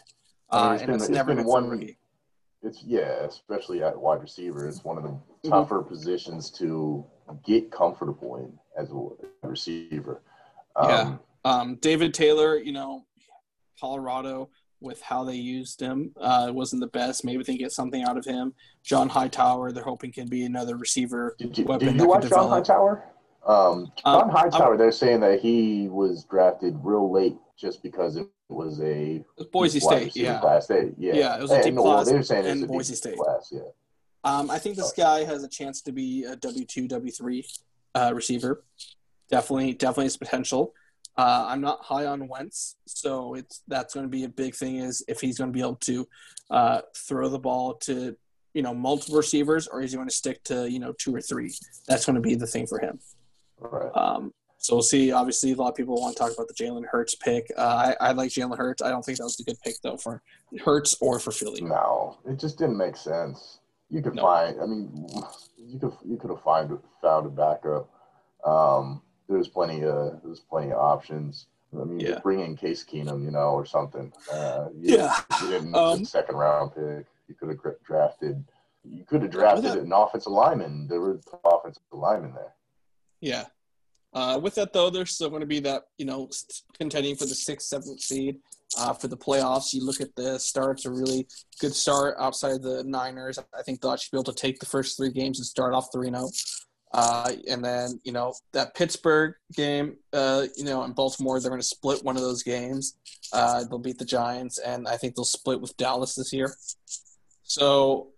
[0.51, 1.97] I mean, uh, it's and been- it's it's never been good one- for a rookie.
[2.63, 4.67] It's yeah, especially at wide receiver.
[4.67, 5.53] It's one of the Mm-hmm.
[5.53, 7.03] tougher positions to
[7.43, 10.21] get comfortable in as a receiver.
[10.75, 11.15] Um, Yeah.
[11.43, 13.05] Um, Davion Taylor, you know,
[13.79, 14.49] Colorado
[14.81, 17.25] with how they used him uh, wasn't the best.
[17.25, 18.53] Maybe they get something out of him.
[18.83, 21.35] John Hightower, they're hoping can be another receiver.
[21.39, 22.47] Did you, weapon did you watch John.
[22.49, 23.03] Hightower?
[23.47, 28.27] Um, John Um, Hightower, they're saying that he was drafted real late just because it
[28.49, 30.39] was a Boise State, yeah.
[30.39, 30.67] class.
[30.67, 32.61] They, yeah, Yeah, it was a And, deep well, class they were saying in it's
[32.61, 33.17] a deep Boise State.
[33.17, 33.49] class.
[33.51, 33.61] Yeah,
[34.23, 37.45] Um, I think this guy has a chance to be a W two, W three
[37.95, 38.63] uh, receiver.
[39.29, 40.73] Definitely, definitely has potential.
[41.17, 44.77] Uh, I'm not high on Wentz, so it's that's going to be a big thing.
[44.77, 46.07] Is if he's going to be able to
[46.49, 48.15] uh, throw the ball to
[48.53, 51.21] you know multiple receivers, or is he going to stick to you know two or
[51.21, 51.53] three?
[51.87, 52.99] That's going to be the thing for him.
[53.59, 53.91] right.
[53.95, 55.11] Um, so we'll see.
[55.11, 57.51] Obviously, a lot of people want to talk about the Jalen Hurts pick.
[57.57, 58.83] Uh, I, I like Jalen Hurts.
[58.83, 60.21] I don't think that was a good pick though for
[60.63, 61.61] Hurts or for Philly.
[61.61, 63.59] No, it just didn't make sense.
[63.91, 64.21] You could No.
[64.23, 64.59] find.
[64.61, 65.05] I mean,
[65.57, 67.89] you could you could have find found a backup.
[68.45, 71.47] Um, there's plenty of there's plenty of options.
[71.73, 72.19] I mean, Yeah.
[72.19, 74.11] bring in Case Keenum, you know, or something.
[74.31, 75.15] Uh, you, Yeah.
[75.41, 77.05] you didn't Um, second round pick.
[77.27, 78.43] You could have drafted.
[78.83, 80.87] You could have drafted that- an offensive lineman.
[80.87, 82.55] There were offensive linemen there.
[83.19, 83.45] Yeah.
[84.13, 86.29] Uh, with that though, there's still going to be that you know
[86.77, 88.39] contending for the sixth, seventh seed
[88.77, 89.73] uh, for the playoffs.
[89.73, 91.27] You look at the starts a really
[91.59, 93.39] good start outside of the Niners.
[93.57, 95.87] I think they'll actually be able to take the first three games and start off
[95.93, 96.29] three zero.
[96.93, 101.61] Uh, and then you know that Pittsburgh game, uh, you know, in Baltimore, they're going
[101.61, 102.97] to split one of those games.
[103.31, 106.53] Uh, they'll beat the Giants, and I think they'll split with Dallas this year.
[107.43, 108.09] So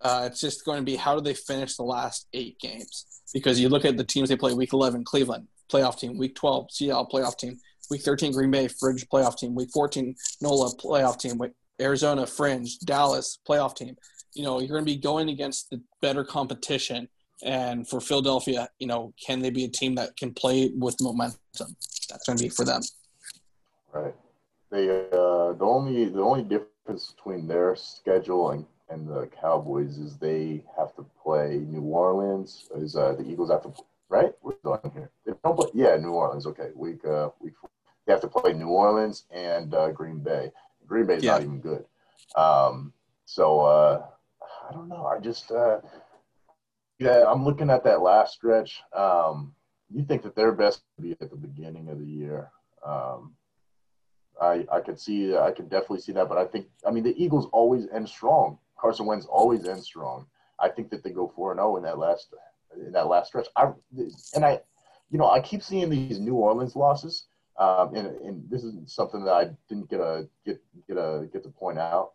[0.00, 3.06] uh, it's just going to be how do they finish the last eight games?
[3.32, 6.70] Because you look at the teams they play: Week 11, Cleveland playoff team; Week 12,
[6.70, 7.58] Seattle playoff team;
[7.94, 11.40] Week 13, Green Bay fringe playoff team; Week 14, NOLA playoff team;
[11.80, 13.94] Arizona fringe, Dallas playoff team.
[14.32, 17.08] You know, you're going to be going against the better competition.
[17.44, 21.36] And for Philadelphia, you know, can they be a team that can play with momentum?
[22.10, 22.80] That's going to be for them.
[23.92, 24.14] Right.
[24.72, 30.16] They uh, the only the only difference between their schedule and, and the Cowboys is
[30.16, 32.66] they have to play New Orleans.
[32.74, 33.72] Is uh, the Eagles have to
[34.08, 34.32] right?
[34.42, 35.10] We're going here.
[35.24, 35.68] They don't play.
[35.74, 36.46] Yeah, New Orleans.
[36.46, 37.54] Okay, week uh, week
[38.06, 40.50] They have to play New Orleans and uh, Green Bay.
[40.86, 41.46] Green Bay's not Yeah.
[41.46, 41.84] even good.
[42.36, 42.92] Um,
[43.24, 44.06] so uh,
[44.68, 45.06] I don't know.
[45.06, 45.80] I just uh,
[46.98, 48.82] yeah, I'm looking at that last stretch.
[48.94, 49.54] Um,
[49.90, 52.50] you think that their best would be at the beginning of the year.
[52.84, 53.34] Um,
[54.40, 57.22] I I could see I could definitely see that, but I think I mean the
[57.22, 58.58] Eagles always end strong.
[58.78, 60.26] Carson Wentz always ends strong.
[60.58, 62.34] I think that they go four and zero in that last
[62.76, 63.46] in that last stretch.
[63.56, 63.72] I
[64.34, 64.60] and I,
[65.10, 67.26] you know, I keep seeing these New Orleans losses,
[67.58, 71.42] um, and and this is something that I didn't get a get get a get
[71.44, 72.12] to point out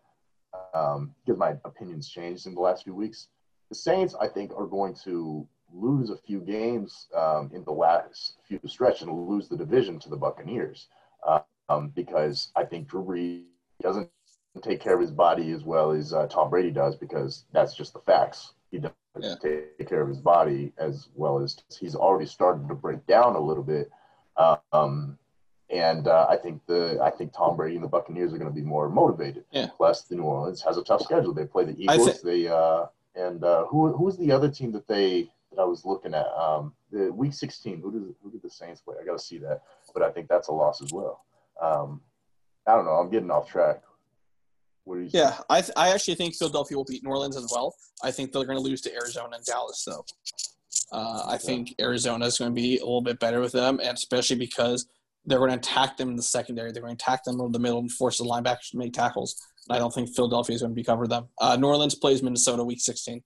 [0.73, 3.27] um, because my opinions changed in the last few weeks.
[3.69, 8.37] The Saints, I think, are going to lose a few games um, in the last
[8.47, 10.87] few stretch and lose the division to the Buccaneers
[11.69, 13.43] um, because I think Drew Brees
[13.81, 14.09] doesn't
[14.61, 17.93] take care of his body as well as uh, Tom Brady does because that's just
[17.93, 18.53] the facts.
[18.71, 19.35] He doesn't Yeah.
[19.41, 23.39] take care of his body as well as he's already started to break down a
[23.39, 23.89] little bit.
[24.71, 25.17] Um,
[25.69, 28.55] and uh, I think the I think Tom Brady and the Buccaneers are going to
[28.55, 29.45] be more motivated.
[29.51, 29.67] Yeah.
[29.77, 31.33] Plus, the New Orleans has a tough schedule.
[31.33, 32.21] They play the Eagles.
[32.21, 35.85] thi- they uh, and uh, who who's the other team that they that I was
[35.85, 36.27] looking at?
[36.27, 37.81] Um, the Week 16.
[37.81, 38.95] Who does who did the Saints play?
[39.01, 39.61] I got to see that,
[39.93, 41.23] but I think that's a loss as well.
[41.61, 42.01] Um,
[42.65, 42.91] I don't know.
[42.91, 43.81] I'm getting off track.
[44.85, 45.09] What do you?
[45.11, 47.75] Yeah, I, th- I actually think Philadelphia will beat New Orleans as well.
[48.03, 50.03] I think they're going to lose to Arizona and Dallas, though.
[50.91, 53.95] Uh, I think Arizona is going to be a little bit better with them, and
[53.95, 54.87] especially because
[55.25, 56.71] they're going to attack them in the secondary.
[56.71, 59.35] They're going to attack them in the middle and force the linebackers to make tackles.
[59.67, 61.27] And I don't think Philadelphia is going to be cover them.
[61.39, 63.21] Uh, New Orleans plays Minnesota week 16.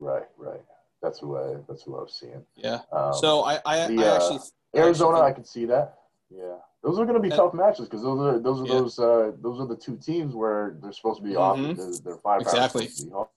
[0.00, 0.60] Right, right.
[1.02, 2.42] That's who I that's who I was seeing.
[2.56, 2.80] Yeah.
[2.90, 4.38] Um, So I, I, the, I uh, actually
[4.74, 5.98] Arizona, I I can see that.
[6.30, 8.72] Yeah, those are going to be Uh, tough matches because those are those are yeah.
[8.72, 11.58] those uh, those are the two teams where they're supposed to be off.
[11.58, 11.76] Mhm.
[11.76, 12.86] They're, they're five Exactly.
[12.86, 13.28] supposed to be off.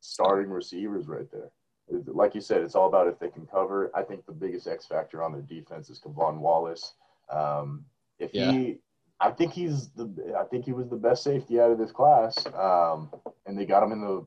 [0.00, 1.50] Starting receivers right there.
[1.88, 3.90] Like you said, it's all about if they can cover.
[3.94, 6.94] I think the biggest X factor on their defense is K'Von Wallace.
[7.30, 7.84] Um,
[8.18, 8.50] if Yeah.
[8.52, 8.78] he,
[9.20, 12.46] I think he's the, I think he was the best safety out of this class,
[12.54, 13.10] um,
[13.46, 14.26] and they got him in the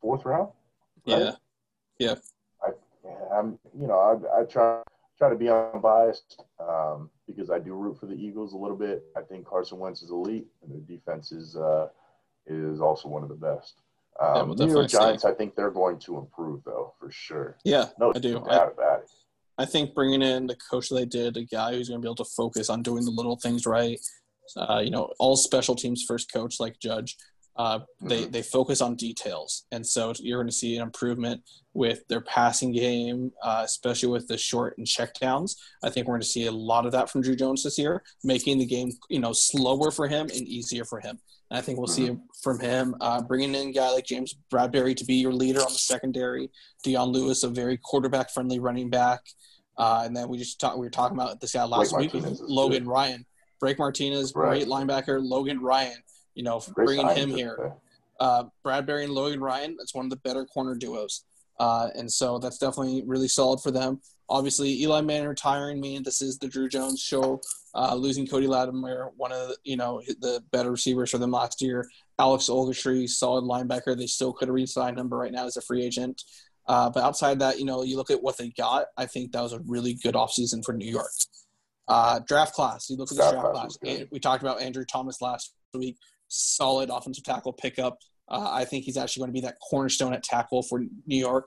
[0.00, 0.50] fourth round.
[1.06, 1.18] right?
[1.22, 1.34] yeah.
[1.98, 2.14] Yeah,
[3.32, 4.82] I'm, you know, I, I try
[5.16, 9.04] try to be unbiased um, because I do root for the Eagles a little bit.
[9.16, 11.88] I think Carson Wentz is elite, and their defense is uh,
[12.46, 13.80] is also one of the best.
[14.20, 14.88] Yeah, Um, we'll New York.
[14.88, 17.58] Giants, I think they're going to improve though for sure.
[17.64, 18.36] Yeah, No I do.
[18.38, 19.10] it.
[19.58, 22.16] I think bringing in the coach they did, a guy who's going to be able
[22.16, 23.98] to focus on doing the little things right.
[24.56, 27.16] Uh, you know, all special teams first coach like Judge.
[27.58, 28.32] Uh, they Mhm.
[28.32, 31.42] they focus on details, and so you're going to see an improvement
[31.72, 35.56] with their passing game, uh, especially with the short and checkdowns.
[35.82, 38.02] I think we're going to see a lot of that from Drew Jones this year,
[38.22, 41.18] making the game you know slower for him and easier for him.
[41.50, 44.96] And I think we'll see from him uh, bringing in a guy like James Bradberry
[44.96, 46.50] to be your leader on the secondary.
[46.82, 49.20] Dion Lewis, a very quarterback friendly running back.
[49.78, 50.76] Uh, and then we just talked.
[50.78, 52.90] We were talking about this guy last Blake week Martinez Logan good.
[52.90, 53.26] Ryan,
[53.60, 54.64] Blake Martinez, Right.
[54.64, 55.20] great linebacker.
[55.22, 56.02] Logan Ryan,
[56.36, 57.72] you know, Great bringing him here.
[58.20, 61.24] Uh, Bradberry and Logan Ryan, that's one of the better corner duos.
[61.58, 64.00] Uh, and so that's definitely really solid for them.
[64.28, 67.40] Obviously, Eli Manning retiring means this is the Drew Jones show.
[67.74, 71.62] Uh, losing Cody Latimer, one of the, you know the better receivers for them last
[71.62, 71.88] year.
[72.18, 73.96] Alex Ogletree, solid linebacker.
[73.96, 76.22] They still could have re-signed him, but right now as a free agent.
[76.66, 78.86] Uh, but outside that, you know, you look at what they got.
[78.96, 81.12] I think that was a really good offseason for New York.
[81.86, 82.90] Uh, draft class.
[82.90, 84.00] You look at the Draft draft, class class.
[84.10, 85.96] We talked about Andrew Thomas last week.
[86.36, 87.98] Solid offensive tackle pickup.
[88.28, 91.46] Uh, I think he's actually going to be that cornerstone at tackle for New York.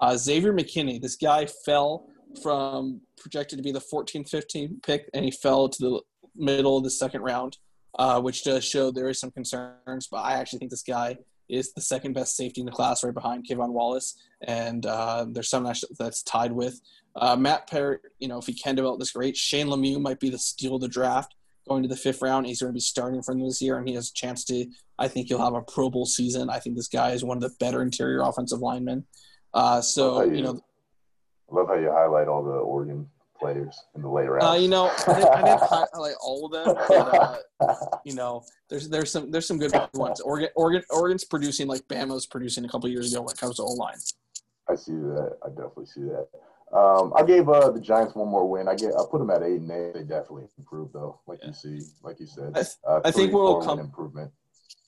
[0.00, 2.06] Uh, Xavier McKinney, this guy fell
[2.42, 6.00] from projected to be the 14 15 pick, and he fell to the
[6.36, 7.56] middle of the second round,
[7.98, 10.08] uh, which does show there is some concerns.
[10.10, 11.16] But I actually think this guy
[11.48, 15.48] is the second best safety in the class, right behind K'Von Wallace, and uh, there's
[15.48, 16.80] someone that's tied with
[17.16, 18.02] uh, Matt Peart.
[18.18, 20.82] You know, if he can develop this great, Shane Lemieux might be the steal of
[20.82, 21.34] the draft
[21.68, 22.46] going to the fifth round.
[22.46, 24.66] He's going to be starting for them this year, and he has a chance to.
[24.98, 26.50] I think he'll have a Pro Bowl season.
[26.50, 29.06] I think this guy is one of the better interior offensive linemen.
[29.54, 30.60] Uh, so you, you, know,
[31.50, 33.08] I love how you highlight all the Oregon
[33.38, 34.44] players in the later rounds.
[34.44, 38.44] Uh, you know, I didn't, I didn't highlight all of them, but uh, you know,
[38.68, 40.20] there's there's some there's some good ones.
[40.20, 43.62] Oregon, Oregon Oregon's producing like Bama's producing a couple years ago when it comes to
[43.62, 43.98] O line.
[44.68, 45.38] I see that.
[45.44, 46.28] I definitely see that.
[46.72, 48.68] Um, I gave uh, the Giants one more win.
[48.68, 49.94] I get I put them at eight and eight.
[49.94, 51.48] They definitely improved though, like yeah.
[51.48, 52.50] you see, like you said.
[52.54, 54.30] I, th- uh, I think will come improvement.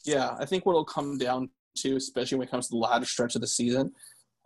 [0.04, 3.04] Yeah, I think what will come down to, especially when it comes to the latter
[3.04, 3.92] stretch of the season,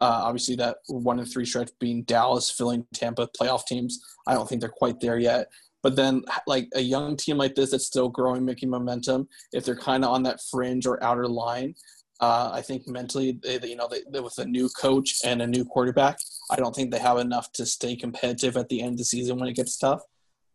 [0.00, 4.00] uh, obviously that one and three stretch being Dallas, Philly, Tampa playoff teams.
[4.26, 5.48] I don't think they're quite there yet.
[5.82, 9.76] But then, like a young team like this that's still growing, making momentum, if they're
[9.76, 11.74] kind of on that fringe or outer line,
[12.20, 15.46] uh, I think mentally, they, you know, they, they, with a new coach and a
[15.46, 16.16] new quarterback,
[16.50, 19.38] I don't think they have enough to stay competitive at the end of the season
[19.38, 20.02] when it gets tough.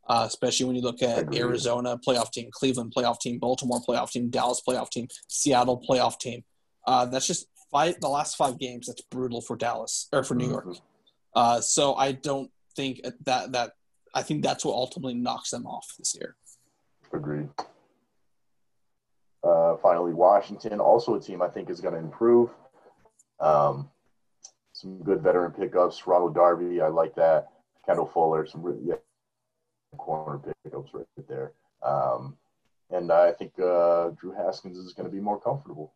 [0.07, 4.31] Uh, especially when you look at Arizona playoff team, Cleveland playoff team, Baltimore playoff team,
[4.31, 6.43] Dallas playoff team, Seattle playoff team.
[6.87, 8.87] Uh, that's just five the last five games.
[8.87, 10.65] That's brutal for Dallas or for New York.
[10.65, 10.83] Mm-hmm.
[11.35, 13.73] Uh, so I don't think that that
[14.15, 16.35] I think that's what ultimately knocks them off this year.
[17.13, 17.49] Agreed.
[19.43, 22.49] Uh, finally, Washington, also a team I think is going to improve.
[23.39, 23.89] Um,
[24.79, 26.07] some good veteran pickups.
[26.07, 27.49] Ronald Darby, I like that.
[27.85, 28.95] Kendall Fuller, some really, yeah,
[29.97, 31.51] corner pickups right there.
[31.83, 32.37] Um,
[32.89, 35.93] and I think uh, Drew Haskins is going to be more comfortable.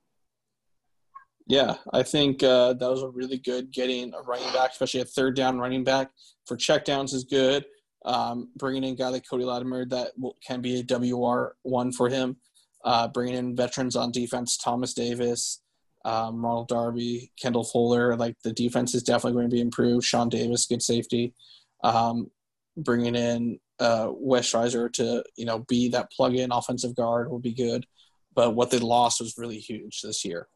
[1.47, 5.05] Yeah, I think uh, that was a really good getting a running back, especially a
[5.05, 6.11] third down running back
[6.45, 7.65] for checkdowns is good.
[8.05, 11.91] Um, bringing in a guy like Cody Latimer that will, can be a WR one
[11.93, 12.37] for him.
[12.83, 15.61] Uh, bringing in veterans on defense, Thomas Davis,
[16.05, 18.15] um, Ronald Darby, Kendall Fuller.
[18.15, 20.05] Like the defense is definitely going to be improved.
[20.05, 21.33] Sean Davis, good safety.
[21.83, 22.29] Um,
[22.77, 27.53] bringing in uh, Wes Schweitzer to you know be that plug-in offensive guard will be
[27.53, 27.85] good.
[28.35, 30.47] But what they lost was really huge this year.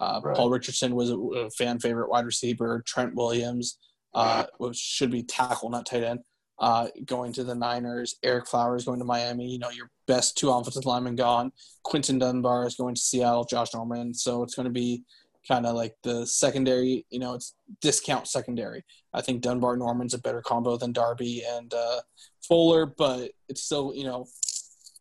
[0.00, 0.36] Uh, right.
[0.36, 2.82] Paul Richardson was a, fan favorite wide receiver.
[2.86, 3.78] Trent Williams,
[4.14, 6.20] uh, which should be tackle, not tight end,
[6.58, 8.16] uh, going to the Niners.
[8.24, 9.50] Ereck Flowers going to Miami.
[9.50, 11.52] You know, your best two offensive linemen gone.
[11.82, 13.44] Quinton Dunbar is going to Seattle.
[13.44, 14.14] Josh Norman.
[14.14, 15.04] So it's going to be
[15.46, 17.06] kind of like the secondary.
[17.10, 18.84] You know, it's discount secondary.
[19.12, 22.00] I think Dunbar Norman's a better combo than Darby and uh,
[22.46, 24.26] Fuller, but it's still you know.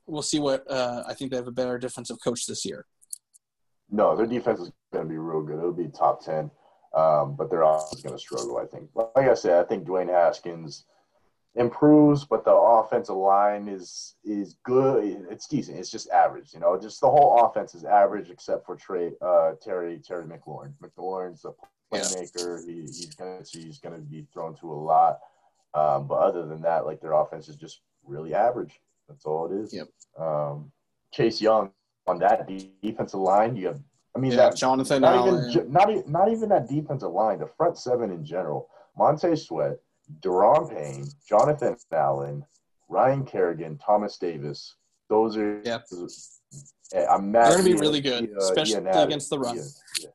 [0.08, 2.86] We'll see what uh, I think they have a better defensive coach this year.
[3.90, 5.58] No, their defense is going to be real good.
[5.58, 6.52] It'll be top 10,
[6.96, 8.90] um, but offense is going to struggle, I think.
[8.94, 10.86] Like I said, I think Dwayne Haskins
[11.56, 15.26] improves, but the offensive line is is good.
[15.30, 15.80] It's decent.
[15.80, 16.78] It's just average, you know.
[16.80, 20.74] Just the whole offense is average except for Trey uh, Terry Terry McLaurin.
[20.84, 21.54] McLaurin's a
[21.94, 22.60] playmaker.
[22.66, 22.74] Yeah.
[22.74, 25.20] He, he's gonna he's gonna be thrown to a lot.
[25.74, 28.80] Um, but other than that, like their offense is just really average.
[29.08, 29.74] That's all it is.
[29.74, 29.88] Yep.
[30.18, 30.72] Um,
[31.12, 31.72] Chase Young
[32.08, 32.48] on that
[32.82, 33.56] defensive line.
[33.56, 33.80] You have,
[34.16, 35.50] I mean, yeah, that Jonathan not Allen.
[35.50, 37.40] even not, not even that defensive line.
[37.40, 39.80] The front seven in general: Monte Sweat,
[40.22, 42.46] Da'Ron Payne, Jonathan Allen,
[42.90, 44.76] Ryan Kerrigan, Thomas Davis.
[45.10, 45.80] Those are yeah.
[47.10, 47.46] I'm mad.
[47.46, 49.58] They're going to be really good, uh, especially against the run.
[50.02, 50.10] Yeah.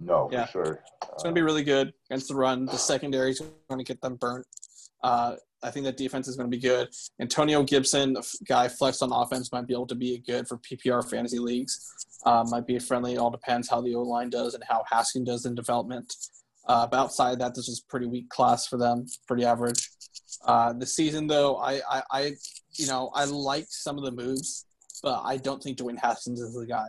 [0.00, 0.46] No, yeah.
[0.46, 0.84] for sure.
[1.12, 2.64] It's going to be really good against the run.
[2.64, 4.46] The secondary is going to get them burnt.
[5.02, 6.88] Uh, I think that defense is going to be good.
[7.20, 8.16] Antonio Gibson,
[8.48, 11.92] guy flex on offense, might be able to be good for PPR fantasy leagues.
[12.24, 13.14] Uh, might be friendly.
[13.14, 16.14] It all depends how the O line does and how Haskins does in development.
[16.70, 19.90] Uh, but outside that, this was pretty weak class for them, pretty average.
[20.44, 22.20] Uh, the season, though, I, I, I,
[22.74, 24.66] you know, I liked some of the moves,
[25.02, 26.86] but I don't think Dwayne Haskins is the guy.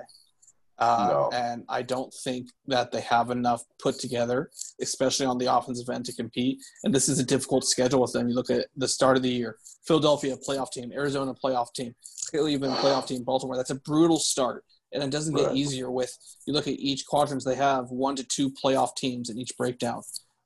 [0.77, 1.29] Uh, no.
[1.34, 4.51] And I don't think that they have enough put together,
[4.82, 6.59] especially on the offensive end, to compete.
[6.84, 8.29] And this is a difficult schedule with them.
[8.29, 9.57] You look at the start of the year
[9.88, 11.95] Philadelphia playoff team, Arizona playoff team,
[12.29, 13.57] Cleveland playoff team, Baltimore.
[13.57, 14.63] That's a brutal start.
[14.93, 15.55] And it doesn't get right.
[15.55, 19.37] easier with you look at each quadrants they have one to two playoff teams in
[19.37, 20.01] each breakdown.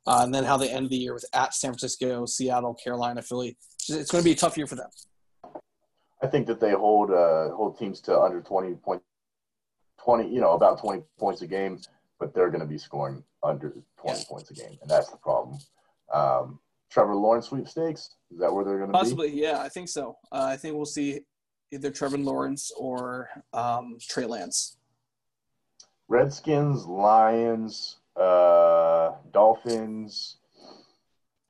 [0.06, 3.56] Uh, and then how they end the year with at San Francisco, Seattle, Carolina, Philly.
[3.88, 4.88] It's going to be a tough year for them.
[6.22, 9.02] I think that they hold uh, hold teams to under 20 point
[10.02, 11.80] 20, you know, about 20 points a game,
[12.20, 15.58] but they're going to be scoring under 20 points a game, and that's the problem.
[16.12, 19.30] Um, Trevor Lawrence sweepstakes is that where they're going to possibly?
[19.30, 19.38] Be?
[19.38, 20.16] Yeah, I think so.
[20.30, 21.20] Uh, I think we'll see
[21.72, 24.76] either Trevor Lawrence or um, Trey Lance.
[26.08, 30.36] Redskins, Lions, uh, Dolphins.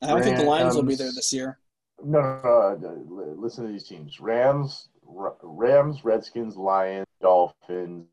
[0.02, 1.58] I don't think the Lions will be there this year.
[2.02, 3.04] No, no, no.
[3.08, 8.06] no, Listen to these teams: Rams, Rams, Redskins, Lions, Dolphins,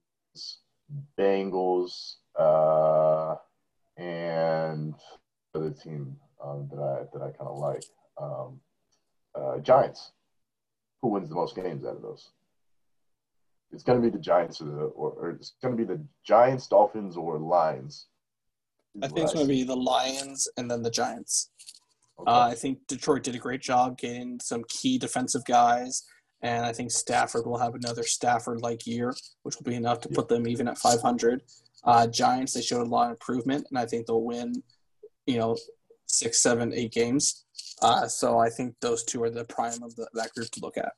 [1.18, 3.36] Bengals, uh,
[3.97, 4.95] and
[5.54, 7.84] the team um, that I that I kind of like,
[8.22, 8.60] um,
[9.36, 10.12] uh, Giants.
[11.04, 12.32] Who wins the most games out of those?
[13.74, 16.01] It's going to be the Giants or the or, or it's going to be the
[16.26, 18.08] Giants, Dolphins, or Lions.
[19.01, 21.49] I think it's going to be the Lions and then the Giants.
[22.20, 22.32] Okay.
[22.32, 26.04] Uh, I think Detroit did a great job getting some key defensive guys,
[26.41, 30.30] and I think Stafford will have another Stafford-like year, which will be enough to put
[30.30, 31.41] them even at 500.
[31.84, 34.64] Uh, Giants, they showed a lot of improvement, and I think they'll win,
[35.26, 35.58] you know,
[36.06, 37.45] six, seven, eight games.
[37.84, 40.77] Uh, so I think those two are the prime of the, that group to look
[40.77, 40.93] at.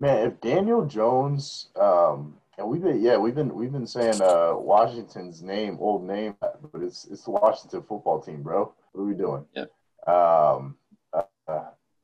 [0.00, 4.54] Man, if Daniel Jones, um, and we've been, yeah, we've been, we've been saying uh,
[4.56, 8.72] Washington's name, old name, but it's it's the Washington football team, bro.
[8.92, 9.44] What are we doing?
[9.54, 9.72] Yep.
[10.06, 10.76] Um,
[11.12, 11.22] uh,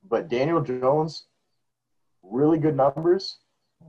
[0.08, 1.26] but Daniel Jones,
[2.22, 3.38] really good numbers,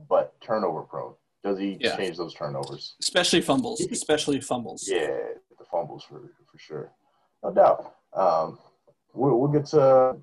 [0.08, 1.14] but turnover prone.
[1.42, 1.96] Does he Yeah.
[1.96, 2.94] change those turnovers?
[3.00, 4.88] Especially fumbles, especially fumbles.
[4.88, 5.06] Yeah,
[5.58, 6.92] the fumbles for for sure,
[7.42, 7.94] no doubt.
[8.12, 8.58] Um,
[9.16, 10.16] we'll, we'll get to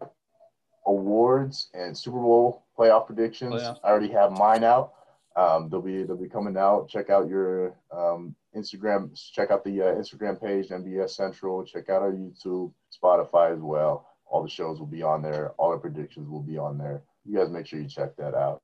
[0.86, 3.56] awards and Super Bowl playoff predictions.
[3.56, 3.80] Playoff.
[3.84, 4.94] I already have mine out.
[5.36, 6.90] Um, they'll be they'll be coming out.
[6.90, 9.12] Check out your um, Instagram.
[9.34, 11.66] Check out the uh, Instagram page, NBS Central.
[11.66, 12.72] Check out our YouTube,
[13.04, 14.08] Spotify as well.
[14.28, 15.52] All the shows will be on there.
[15.58, 17.02] All our predictions will be on there.
[17.26, 18.62] You guys make sure you check that out.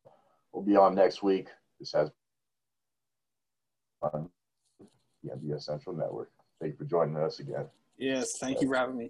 [0.52, 1.48] We'll be on next week.
[1.80, 2.12] This has
[4.02, 4.30] on
[5.24, 6.30] the NBS Central Network.
[6.60, 7.66] Thank you for joining us again.
[7.98, 9.10] Yes, thank you for having me.